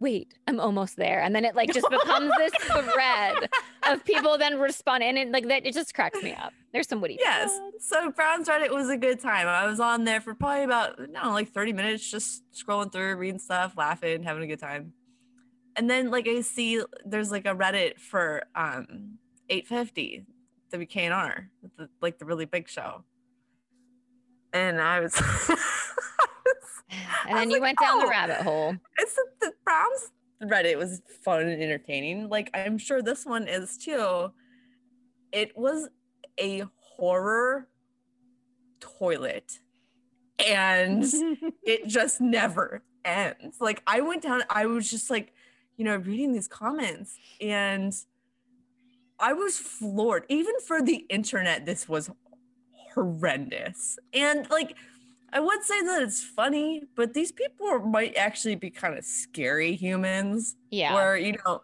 [0.00, 1.20] wait, I'm almost there.
[1.22, 2.52] And then it like just becomes this
[2.92, 3.48] thread
[3.88, 6.52] of people then responding and it like that it just cracks me up.
[6.72, 7.18] There's some witty.
[7.20, 7.56] yes.
[7.56, 7.86] threads.
[7.86, 9.46] So Brown's Reddit was a good time.
[9.46, 13.38] I was on there for probably about no like 30 minutes, just scrolling through, reading
[13.38, 14.92] stuff, laughing, having a good time.
[15.76, 19.18] And then like I see there's like a Reddit for um
[19.48, 20.26] 850
[20.72, 21.46] WKNR,
[21.76, 23.04] the, like the really big show.
[24.52, 25.14] And I was
[27.26, 28.76] And then was you like, went down the "Oh." rabbit hole.
[28.98, 30.10] it's the, the Browns
[30.42, 32.28] Reddit was fun and entertaining.
[32.28, 34.30] Like I'm sure this one is too.
[35.32, 35.88] It was
[36.40, 37.68] a horror
[38.80, 39.58] toilet,
[40.44, 41.04] and
[41.62, 43.60] it just never ends.
[43.60, 45.32] Like I went down, I was just like,
[45.76, 47.94] you know, reading these comments, and
[49.18, 50.24] I was floored.
[50.28, 52.10] Even for the internet, this was
[52.94, 53.98] horrendous.
[54.12, 54.76] And like,
[55.32, 59.74] I would say that it's funny, but these people might actually be kind of scary
[59.74, 60.56] humans.
[60.70, 60.94] Yeah.
[60.94, 61.62] Where, you know,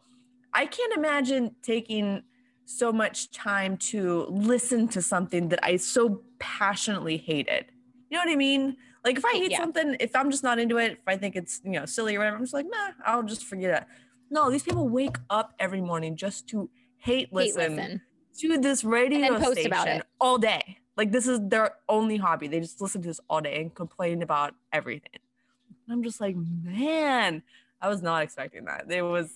[0.52, 2.22] I can't imagine taking
[2.64, 7.66] so much time to listen to something that I so passionately hated.
[8.10, 8.76] You know what I mean?
[9.04, 9.58] Like if I hate yeah.
[9.58, 12.18] something, if I'm just not into it, if I think it's, you know, silly or
[12.18, 13.88] whatever, I'm just like, nah, I'll just forget it.
[14.30, 18.00] No, these people wake up every morning just to hate Hate listen, listen.
[18.40, 20.78] to this radio station all day.
[20.96, 22.46] Like this is their only hobby.
[22.46, 25.18] They just listen to this all day and complain about everything.
[25.86, 27.42] And I'm just like, man,
[27.80, 28.84] I was not expecting that.
[28.90, 29.30] It was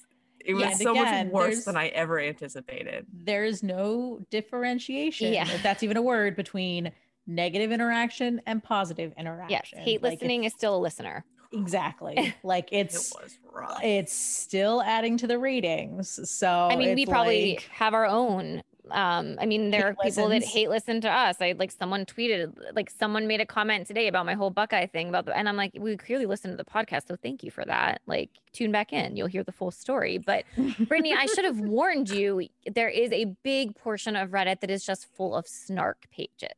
[0.45, 3.07] it was Yeah, so again, much worse than I ever anticipated.
[3.13, 5.49] There's no differentiation, Yeah.
[5.49, 6.93] if that's even a word, between
[7.27, 9.51] negative interaction and positive interaction.
[9.51, 9.71] Yes.
[9.73, 9.79] interaction.
[9.81, 11.25] Hate Like, listening is still a listener.
[11.53, 12.35] exactly.
[12.43, 13.81] Like It it's was rough.
[13.83, 16.29] it's still adding to the ratings.
[16.31, 18.63] So I mean, we probably like- have our own.
[18.91, 21.37] Um, I mean, there are Hate people that hate listen to us.
[21.41, 25.09] I like someone tweeted, like someone made a comment today about my whole Buckeye thing
[25.09, 27.65] about the, and I'm like, we clearly listen to the podcast, so thank you for
[27.65, 28.03] that.
[28.07, 30.19] Like, tune back in, you'll hear the full story.
[30.19, 30.45] But
[30.87, 32.47] Brittany, I should have warned you.
[32.75, 36.51] There is a big portion of Reddit that is just full of snark pages.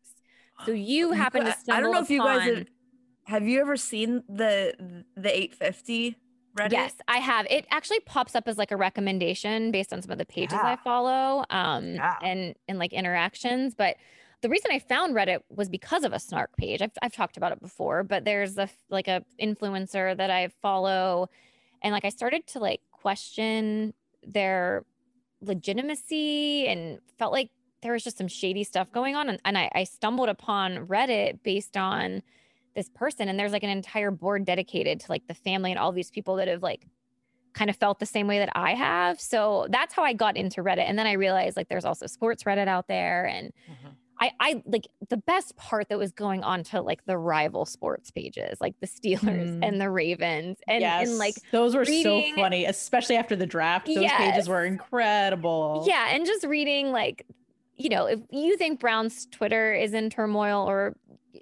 [0.64, 2.66] So you happen to I- don't know if you guys have,
[3.24, 6.16] have you ever seen the the 850
[6.58, 6.72] Reddit?
[6.72, 7.46] Yes, I have.
[7.50, 10.76] It actually pops up as like a recommendation based on some of the pages I
[10.76, 12.14] follow um Yeah.
[12.22, 13.96] and and like interactions, but
[14.42, 16.80] the reason I found Reddit was because of a snark page.
[16.80, 21.28] I've I've talked about it before, but there's a like a influencer that I follow
[21.82, 23.92] and like I started to like question
[24.22, 24.84] their
[25.42, 27.50] legitimacy and felt like
[27.82, 31.42] there was just some shady stuff going on and, and I, I stumbled upon Reddit
[31.42, 32.22] based on
[32.74, 35.92] this person and there's like an entire board dedicated to like the family and all
[35.92, 36.86] these people that have like
[37.54, 39.20] kind of felt the same way that I have.
[39.20, 40.86] So that's how I got into Reddit.
[40.88, 43.26] And then I realized like there's also sports Reddit out there.
[43.26, 43.92] And Mhm.
[44.18, 48.10] I, I like the best part that was going on to like the rival sports
[48.10, 49.62] pages, like the Steelers Hmm.
[49.62, 50.56] and the Ravens.
[50.66, 53.86] And, yes, and like, those were reading- so funny, especially after the draft.
[53.86, 54.16] Those Yes.
[54.16, 55.84] pages were incredible.
[55.86, 56.08] yeah.
[56.14, 57.26] And just reading like,
[57.76, 60.96] you know, if you think Brown's Twitter is in turmoil or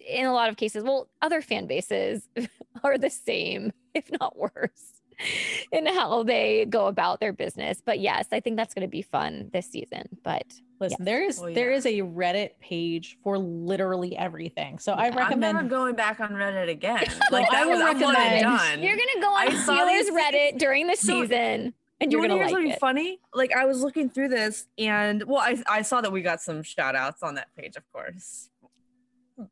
[0.08, 2.28] in a lot of cases, well, other fan bases
[2.84, 5.00] are the same, if not worse,
[5.72, 7.80] in how they go about their business.
[7.84, 10.08] But yes, I think that's going to be fun this season.
[10.24, 10.44] But
[10.80, 11.70] Listen, there is Oh, yeah.
[11.70, 14.78] is a Reddit page for literally everything.
[14.80, 15.02] So I Yeah.
[15.06, 17.04] I'm I'm recommend going back on Reddit again.
[17.30, 18.82] Like I that will was I'm recommend- done.
[18.82, 21.74] you're going to go on I saw these Steelers Reddit during the So- season
[22.04, 22.80] and You wanna hear like something it.
[22.80, 23.20] funny?
[23.32, 26.62] Like I was looking through this and well, I I saw that we got some
[26.62, 28.50] shout outs on that page, of course.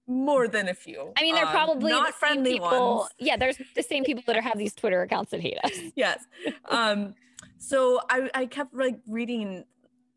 [0.06, 1.12] More than a few.
[1.16, 2.98] I mean, they're um, probably not the same friendly people.
[2.98, 3.10] ones.
[3.18, 5.72] Yeah, there's the same people that are, have these Twitter accounts that hate us.
[5.96, 6.24] yes.
[6.68, 7.14] Um,
[7.58, 9.64] so I, I kept like reading,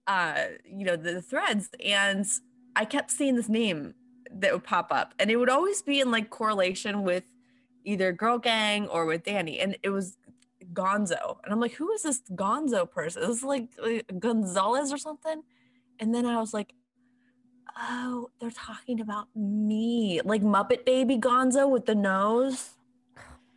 [0.06, 2.28] uh, you know, the, the threads, and
[2.76, 3.96] I kept seeing this name
[4.32, 7.24] that would pop up, and it would always be in like correlation with
[7.84, 10.18] either Girl Gang or with Danny, and it was
[10.74, 13.22] Gonzo, and I'm like, who is this Gonzo person?
[13.22, 15.42] This is like, like Gonzalez or something,
[16.00, 16.74] and then I was like.
[17.78, 22.70] Oh, they're talking about me, like Muppet Baby Gonzo with the nose.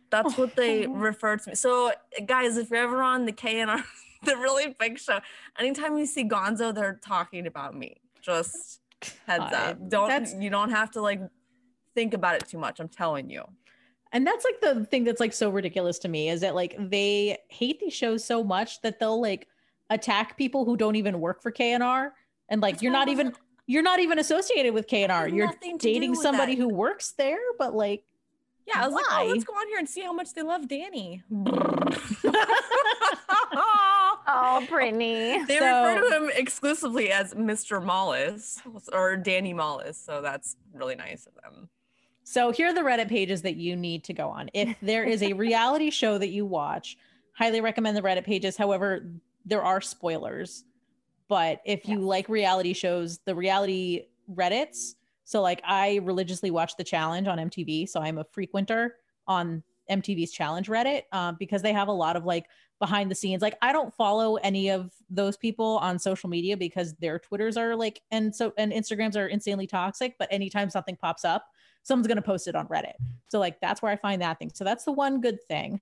[0.09, 1.55] That's what they refer to me.
[1.55, 1.93] So,
[2.25, 3.81] guys, if you're ever on the KNR,
[4.23, 5.19] the really big show,
[5.57, 8.01] anytime you see Gonzo, they're talking about me.
[8.21, 8.81] Just
[9.25, 9.89] heads God, up.
[9.89, 11.21] Don't that's- you don't have to like
[11.95, 12.81] think about it too much.
[12.81, 13.43] I'm telling you.
[14.11, 17.37] And that's like the thing that's like so ridiculous to me is that like they
[17.49, 19.47] hate these shows so much that they'll like
[19.89, 22.11] attack people who don't even work for KNR
[22.49, 23.33] and like That's you're not even
[23.67, 25.33] you're not even associated with KNR.
[25.33, 26.61] You're nothing to do dating somebody that.
[26.61, 28.03] who works there, but like
[28.65, 30.67] Yeah, I was like, oh, let's go on here and see how much they love
[30.67, 31.23] Danny.
[34.31, 35.43] Oh, Brittany.
[35.45, 37.83] They refer to him exclusively as Mr.
[37.83, 38.61] Mollis
[38.93, 41.69] or Danny Mollis, so that's really nice of them.
[42.29, 44.51] So here are the Reddit pages that you need to go on.
[44.53, 46.95] If there is a reality show that you watch,
[47.33, 48.55] highly recommend the Reddit pages.
[48.55, 49.11] However,
[49.45, 50.63] there are spoilers.
[51.27, 52.05] But if you Yes.
[52.05, 57.89] like reality shows, the reality Reddits, so like I religiously watch the challenge on MTV,
[57.89, 58.91] so I'm a frequenter
[59.27, 62.45] on MTV's challenge Reddit uh, because they have a lot of like
[62.77, 63.41] behind the scenes.
[63.41, 67.75] Like I don't follow any of those people on social media because their Twitters are
[67.75, 70.15] like and so and Instagrams are insanely toxic.
[70.19, 71.47] But anytime something pops up,
[71.89, 72.93] someone's going to post it on Reddit.
[73.27, 74.51] So like that's where I find that thing.
[74.53, 75.81] So that's the one good thing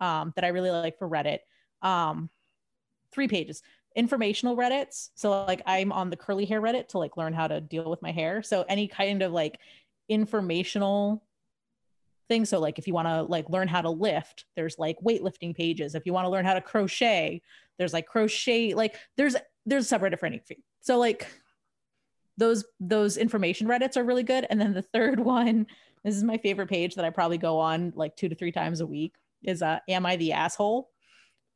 [0.00, 1.38] um, that I really like for Reddit.
[1.80, 2.28] Um,
[3.10, 3.62] three pages
[3.94, 5.08] informational Reddits.
[5.14, 8.02] So like I'm on the curly hair Reddit to like learn how to deal with
[8.02, 8.42] my hair.
[8.42, 9.58] So any kind of like
[10.10, 11.24] informational
[12.28, 12.44] thing.
[12.44, 15.94] So like if you want to like learn how to lift, there's like weightlifting pages.
[15.94, 17.40] If you want to learn how to crochet,
[17.78, 18.74] there's like crochet.
[18.74, 20.58] Like there's there's subreddit for anything.
[20.80, 21.26] So like
[22.36, 24.46] those those information reddits are really good.
[24.48, 25.66] And then the third one
[26.04, 28.80] this is my favorite page that i probably go on like two to three times
[28.80, 30.90] a week is uh am i the asshole?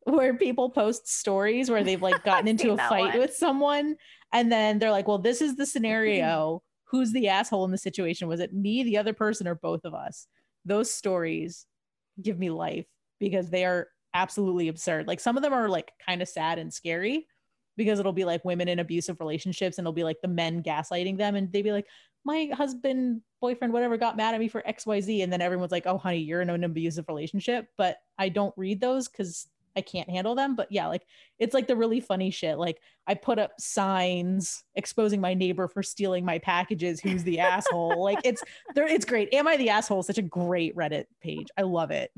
[0.05, 3.19] Where people post stories where they've like gotten into a fight one.
[3.19, 3.97] with someone.
[4.32, 6.62] And then they're like well this is the scenario.
[6.85, 8.27] Who's the asshole in the situation?
[8.27, 10.27] Was it me the other person or both of us?
[10.65, 11.65] Those stories
[12.20, 12.86] give me life
[13.20, 15.07] because they are absolutely absurd.
[15.07, 17.28] Like some of them are like kind of sad and scary
[17.81, 21.16] because it'll be like women in abusive relationships and it'll be like the men gaslighting
[21.16, 21.86] them and they'd be like
[22.27, 25.97] my husband boyfriend whatever got mad at me for xyz and then everyone's like oh
[25.97, 30.35] honey you're in an abusive relationship but i don't read those because I can't handle
[30.35, 30.57] them.
[30.57, 31.07] But yeah, like
[31.39, 32.59] it's like the really funny shit.
[32.59, 37.01] Like I put up signs exposing my neighbor for stealing my packages.
[37.01, 38.02] Who's the asshole?
[38.02, 38.43] Like it's
[38.74, 38.89] there.
[38.89, 39.32] It's great.
[39.32, 40.02] Am I the asshole?
[40.02, 41.47] Such a great Reddit page.
[41.57, 42.11] I love it.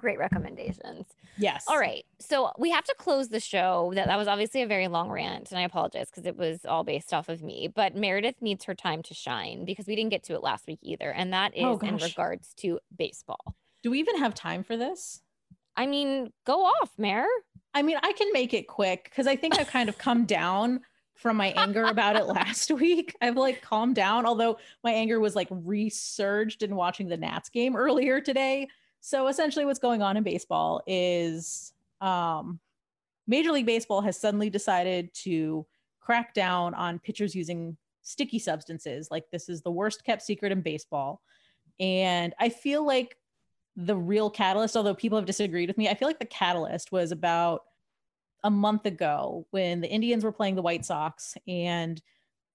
[0.00, 1.06] Great recommendations.
[1.36, 1.64] Yes.
[1.68, 2.04] All right.
[2.18, 3.92] So we have to close the show.
[3.94, 6.84] That that was obviously a very long rant, and I apologize because it was all
[6.84, 7.68] based off of me.
[7.68, 10.80] But Meredith needs her time to shine because we didn't get to it last week
[10.82, 13.54] either, and that oh, is Oh, in regards to baseball.
[13.82, 15.22] Do we even have time for this?
[15.76, 17.26] I mean, go off, Mare.
[17.72, 20.80] I mean, I can make it quick because I think I've kind of come down
[21.14, 23.14] from my anger about it last week.
[23.20, 27.76] I've like calmed down, although my anger was like resurged in watching the Nats game
[27.76, 28.68] earlier today.
[29.00, 32.60] So essentially, what's going on in baseball is um,
[33.26, 35.66] Major League Baseball has suddenly decided to
[36.00, 39.10] crack down on pitchers using sticky substances.
[39.10, 41.20] Like, this is the worst kept secret in baseball.
[41.78, 43.16] And I feel like
[43.76, 47.12] the real catalyst, although people have disagreed with me, I feel like the catalyst was
[47.12, 47.62] about
[48.42, 52.00] a month ago when the Indians were playing the White Sox and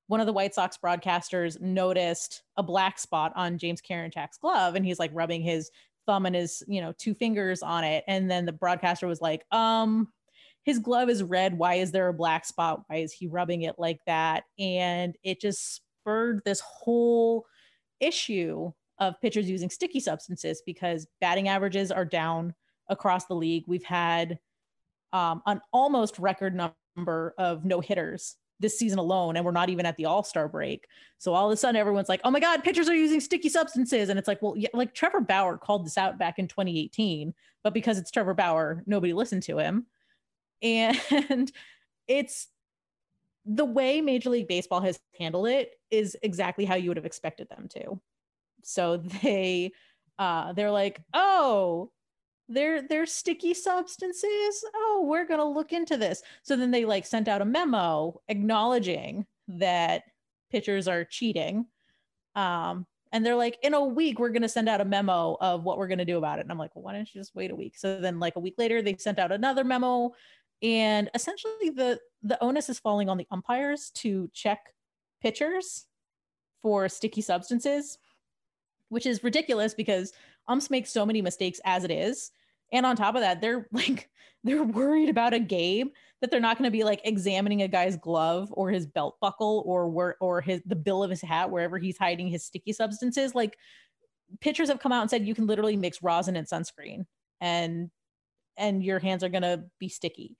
[0.08, 4.86] one of the White Sox broadcasters noticed a black spot on James Karinchak's glove and
[4.86, 5.72] he's like rubbing his
[6.06, 9.46] thumb and his, you know, two fingers on it and then the broadcaster was like,
[9.52, 10.12] "Um
[10.64, 11.58] his glove is red.
[11.58, 12.82] Why is there a black spot?
[12.88, 17.46] Why is he rubbing it like that?" And it just spurred this whole
[18.00, 22.54] issue of pitchers using sticky substances because batting averages are down
[22.90, 23.66] across the league.
[23.68, 24.40] We've had
[25.14, 29.86] um, an almost record number of no hitters this season alone, and we're not even
[29.86, 30.88] at the All Star break.
[31.18, 34.10] So all of a sudden, everyone's like, "Oh my God, pitchers are using sticky substances,"
[34.10, 37.34] and it's like, well, yeah, like Trevor Bauer called this out back in 2018,
[37.64, 39.86] but because it's Trevor Bauer, nobody listened to him,
[40.62, 41.00] and
[42.08, 42.48] it's
[43.46, 47.48] the way Major League Baseball has handled it is exactly how you would have expected
[47.50, 48.00] them to.
[48.64, 49.72] So they
[50.18, 51.92] uh they're like, "Oh,
[52.48, 54.64] they're they're sticky substances.
[54.76, 58.22] Oh, we're going to look into this." So then they like sent out a memo
[58.28, 60.04] acknowledging that
[60.52, 61.66] pitchers are cheating.
[62.36, 65.64] Um and they're like, in a week, we're going to send out a memo of
[65.64, 66.42] what we're going to do about it.
[66.42, 67.78] And I'm like, well, why don't you just wait a week?
[67.78, 70.12] So then, like a week later, they sent out another memo,
[70.62, 74.74] and essentially the the onus is falling on the umpires to check
[75.22, 75.86] pitchers
[76.62, 78.00] for sticky substances,
[78.90, 80.12] which is ridiculous because
[80.48, 82.32] umps make so many mistakes as it is.
[82.72, 84.10] And on top of that, they're like
[84.44, 85.92] they're worried about a game
[86.22, 89.64] that they're not going to be like examining a guy's glove or his belt buckle
[89.66, 93.36] or where or his the bill of his hat wherever he's hiding his sticky substances.
[93.36, 93.58] Like
[94.42, 97.06] pitchers have come out and said you can literally mix rosin and sunscreen
[97.42, 97.90] and
[98.58, 100.38] and your hands are going to be sticky.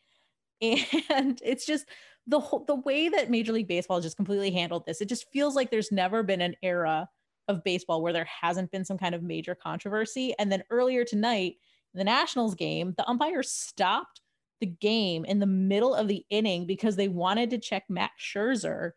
[0.62, 1.86] And it's just
[2.28, 5.02] the whole the way that Major League Baseball just completely handled this.
[5.02, 7.10] It just feels like there's never been an era
[7.48, 10.34] of baseball where there hasn't been some kind of major controversy.
[10.40, 11.56] And then earlier tonight,
[11.94, 14.22] the Nationals game, the umpire stopped
[14.60, 18.92] the game in the middle of the inning because they wanted to check Max Scherzer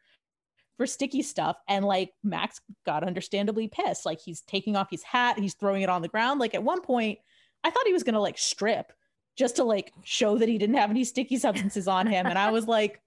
[0.77, 1.57] for sticky stuff.
[1.69, 4.07] And like Max got understandably pissed.
[4.07, 6.41] Like he's taking off his hat, he's throwing it on the ground.
[6.41, 7.19] Like at one point,
[7.65, 8.93] I thought he was gonna like strip
[9.37, 12.27] just to like show that he didn't have any sticky substances on him.
[12.27, 13.01] And I was like,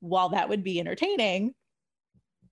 [0.00, 1.54] while that would be entertaining,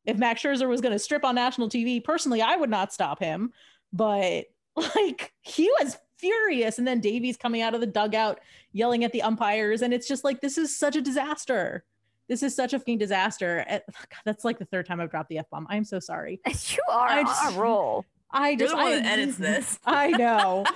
[0.04, 3.18] if Max Scherzer was going to strip on national TV, personally, I would not stop
[3.18, 3.52] him.
[3.92, 4.46] But
[4.96, 6.78] like, he was furious.
[6.78, 8.40] And then Davey's coming out of the dugout
[8.72, 9.82] yelling at the umpires.
[9.82, 11.84] And it's just like, this is such a disaster.
[12.28, 13.64] This is such a fucking disaster.
[13.66, 15.66] Eh, God, that's like the third time I've dropped the F bomb.
[15.70, 16.40] I'm so sorry.
[16.46, 18.04] You are I on just- a roll.
[18.30, 19.78] I You're just, the one I, that edits this.
[19.86, 20.66] I know.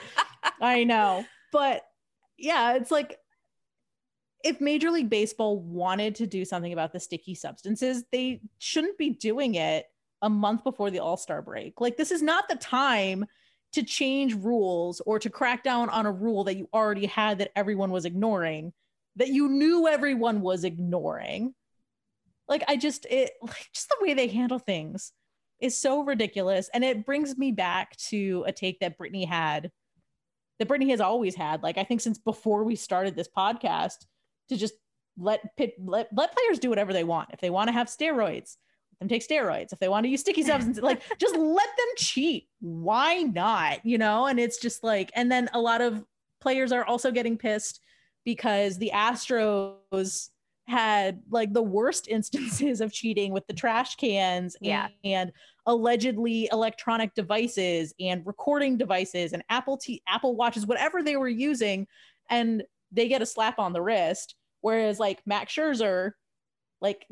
[0.61, 1.27] I know.
[1.53, 1.83] But
[2.39, 3.19] yeah, it's like
[4.43, 9.11] if Major League Baseball wanted to do something about the sticky substances, they shouldn't be
[9.11, 9.87] doing it
[10.21, 11.81] a month before the All Star break.
[11.81, 13.27] Like, this is not the time
[13.73, 17.53] to change rules or to crack down on a rule that you already had that
[17.57, 18.73] everyone was ignoring,
[19.17, 21.55] that you knew everyone was ignoring.
[22.49, 25.13] Like, I just, it, like, just the way they handle things
[25.61, 26.69] is so ridiculous.
[26.75, 29.71] And it brings me back to a take that Brittany had
[30.59, 34.07] that Brittany has always had, like I think since before we started this podcast,
[34.49, 34.75] to just
[35.19, 37.31] let pit, let let players do whatever they want.
[37.33, 38.57] If they want to have steroids,
[38.93, 39.73] let them take steroids.
[39.73, 42.49] If they want to use sticky substances, like just let them cheat.
[42.61, 43.85] Why not?
[43.85, 46.05] You know, and it's just like, and then a lot of
[46.41, 47.81] players are also getting pissed
[48.25, 50.29] because the Astros
[50.69, 54.89] had like the worst instances of cheating with the trash cans Yeah.
[55.05, 55.33] and
[55.67, 61.87] allegedly electronic devices and recording devices and Apple T Apple watches, whatever they were using,
[62.31, 62.63] and
[62.93, 64.35] they get a slap on the wrist.
[64.61, 66.13] Whereas like Max Scherzer,
[66.81, 67.07] like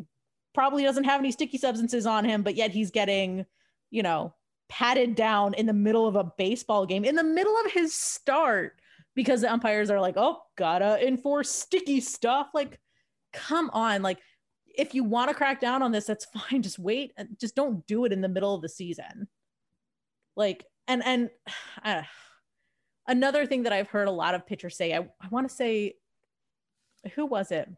[0.54, 3.46] probably doesn't have any sticky substances on him, but yet he's getting,
[3.90, 4.34] you know,
[4.68, 8.80] patted down in the middle of a baseball game, in the middle of his start
[9.14, 12.48] because the umpires are like, oh, gotta enforce sticky stuff.
[12.54, 12.80] Like,
[13.32, 14.02] come on.
[14.02, 14.18] Like,
[14.66, 16.62] if you want to crack down on this, that's fine.
[16.62, 17.12] Just wait.
[17.40, 19.28] Just don't do it in the middle of the season.
[20.36, 21.30] Like, and and
[21.84, 22.02] uh,
[23.10, 25.96] another thing that I've heard a lot of pitchers say, I, I want to say,
[27.14, 27.68] who was it?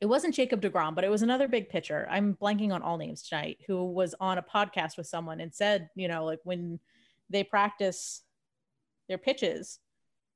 [0.00, 2.08] It wasn't Jacob DeGrom, but it was another big pitcher.
[2.10, 5.90] I'm blanking on all names tonight, who was on a podcast with someone and said,
[5.94, 6.80] you know, like when
[7.28, 8.22] they practice
[9.08, 9.78] their pitches,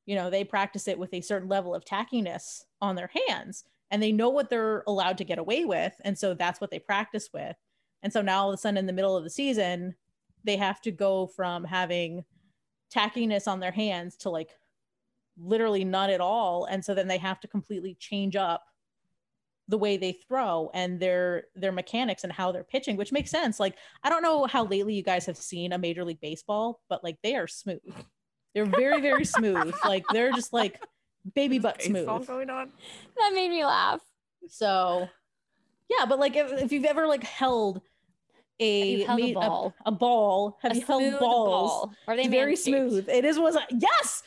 [0.04, 4.02] you know, they practice it with a certain level of tackiness on their hands and
[4.02, 5.94] they know what they're allowed to get away with.
[6.02, 7.56] And so that's what they practice with.
[8.02, 9.94] And so now all of a sudden in the middle of the season,
[10.44, 12.24] they have to go from having
[12.94, 14.50] tackiness on their hands to like
[15.36, 16.66] literally none at all.
[16.66, 18.64] And so then they have to completely change up
[19.68, 23.58] the way they throw and their their mechanics and how they're pitching, which makes sense.
[23.58, 27.02] Like I don't know how lately you guys have seen a major league baseball, but
[27.02, 27.80] like they are smooth.
[28.54, 29.74] They're very, very smooth.
[29.84, 30.80] Like they're just like
[31.34, 32.26] baby butt smooth.
[32.26, 32.70] going on.
[33.16, 34.00] That made me laugh.
[34.48, 35.08] So
[35.88, 37.80] yeah, but like if, if you've ever like held
[38.60, 39.74] a held a ball?
[39.84, 41.70] a, ball, have A you held balls?
[41.70, 41.94] ball.
[42.06, 43.08] Are they very smooth.
[43.08, 44.22] It is was yes.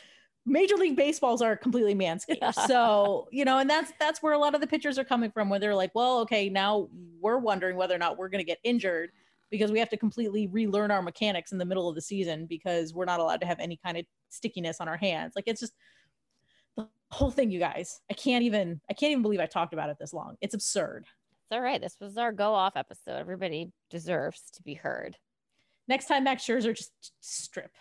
[0.45, 2.54] Major League Baseballs are completely manscaped.
[2.68, 5.49] So, you know, and that's that's where a lot of the pitchers are coming from,
[5.49, 6.88] where they're like, well, okay, now
[7.20, 9.12] we're wondering whether or not we're gonna get injured
[9.49, 12.94] because we have to completely relearn our mechanics in the middle of the season because
[12.94, 15.34] we're not allowed to have any kind of stickiness on our hands.
[15.36, 15.74] Like it's just
[16.76, 18.02] the whole thing, you guys.
[18.10, 20.36] I can't even I can't even believe I talked about it this long.
[20.41, 21.06] It's absurd.
[21.48, 21.82] It's all right.
[21.82, 23.18] This was our go off episode.
[23.18, 25.18] Everybody deserves to be heard.
[25.88, 26.91] Next time Max Scherzer just
[27.22, 27.72] strip.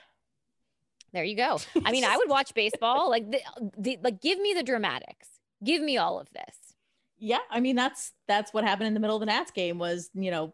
[1.13, 1.59] There you go.
[1.85, 3.11] I mean, I would watch baseball.
[3.11, 3.41] Like, the,
[3.79, 5.29] the, like, give me the dramatics.
[5.65, 6.75] Give me all of this.
[7.19, 10.11] yeah i mean that's that's what happened in the middle of the nats game was
[10.13, 10.53] you know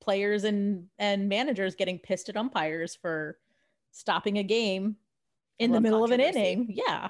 [0.00, 3.36] players and and managers getting pissed at umpires for
[3.90, 4.94] stopping a game
[5.58, 7.08] in the middle of an inning yeah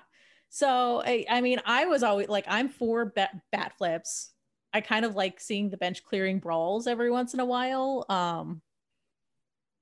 [0.48, 4.32] so I, I mean i was always like i'm for bat, bat flips
[4.72, 8.60] i kind of like seeing the bench clearing brawls every once in a while um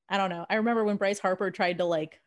[0.09, 2.21] i don't know i remember when bryce harper tried to like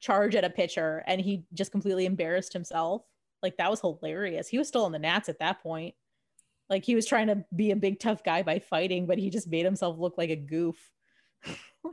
[0.00, 3.02] charge at a pitcher and he just completely embarrassed himself
[3.42, 4.48] like that was hilarious.
[4.48, 5.94] He was still in the Nats at that point.
[6.68, 9.48] Like he was trying to be a big tough guy by fighting, but he just
[9.48, 10.76] made himself look like a goof.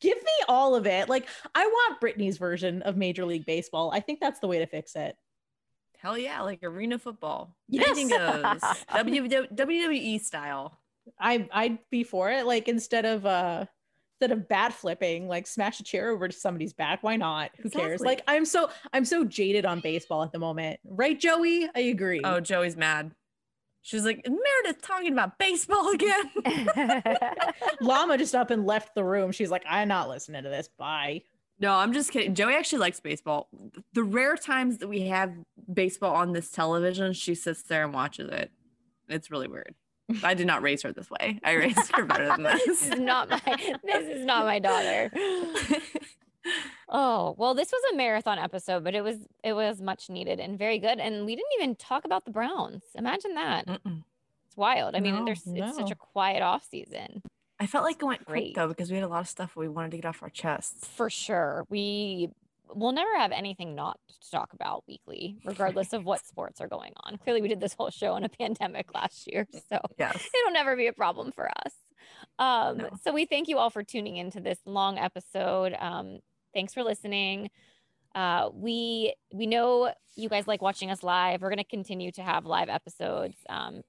[0.00, 1.08] Give me all of it.
[1.08, 3.90] Like I want Brittany's version of Major League Baseball.
[3.92, 5.16] I think that's the way to fix it.
[5.98, 7.54] Hell yeah, like arena football.
[7.68, 7.88] Yes.
[7.88, 8.60] Anything goes.
[8.90, 10.78] WWE style.
[11.18, 12.46] I I'd be for it.
[12.46, 13.66] Like instead of uh
[14.20, 17.02] instead of bat flipping, like smash a chair over to somebody's back.
[17.02, 17.50] Why not?
[17.60, 18.00] Who cares?
[18.00, 20.80] Like I'm so I'm so jaded on baseball at the moment.
[20.84, 21.68] Right, Joey?
[21.74, 22.20] I agree.
[22.24, 23.12] Oh, Joey's mad.
[23.82, 26.30] She's like, Meredith talking about baseball again.
[27.80, 29.32] Llama just up and left the room.
[29.32, 30.68] She's like, I'm not listening to this.
[30.78, 31.22] Bye.
[31.60, 32.34] No, I'm just kidding.
[32.34, 33.48] Joey actually likes baseball.
[33.92, 35.32] The rare times that we have
[35.72, 38.50] baseball on this television, she sits there and watches it.
[39.08, 39.74] It's really weird.
[40.22, 41.38] I did not raise her this way.
[41.44, 42.90] I raised her better than this this.
[42.90, 43.40] is not my
[43.84, 45.10] this is not my daughter.
[46.88, 50.58] Oh, well, this was a marathon episode, but it was it was much needed and
[50.58, 50.98] very good.
[50.98, 52.82] And we didn't even talk about the Browns.
[52.94, 53.66] Imagine that.
[53.66, 54.02] Mm-mm.
[54.46, 54.94] It's wild.
[54.94, 57.22] I mean, No, there's it's such a quiet off season.
[57.60, 58.42] I felt like it went Great.
[58.42, 60.30] quick though because we had a lot of stuff we wanted to get off our
[60.30, 60.86] chests.
[60.86, 61.64] For sure.
[61.68, 62.30] We
[62.74, 66.92] will never have anything not to talk about weekly, regardless of what sports are going
[67.04, 67.16] on.
[67.16, 69.46] Clearly, we did this whole show in a pandemic last year.
[69.70, 70.28] So Yes.
[70.34, 71.72] it'll never be a problem for us.
[72.38, 72.90] Um, No.
[73.02, 75.74] So we thank you all for tuning into this long episode.
[75.78, 76.18] Um,
[76.54, 77.50] thanks for listening.
[78.14, 81.40] Uh, we we know you guys like watching us live.
[81.42, 83.36] We're going to continue to have live episodes.
[83.48, 83.82] Um,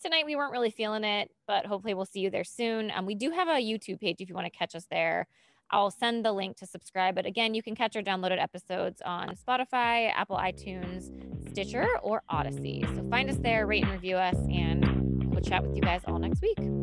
[0.00, 2.90] tonight we weren't really feeling it, but hopefully we'll see you there soon.
[2.94, 5.26] Um, we do have a YouTube page if you want to catch us there.
[5.70, 7.14] I'll send the link to subscribe.
[7.14, 11.10] But again, you can catch our downloaded episodes on Spotify, Apple iTunes,
[11.50, 12.84] Stitcher, or Odyssey.
[12.94, 16.18] So find us there, rate and review us, and we'll chat with you guys all
[16.18, 16.79] next week.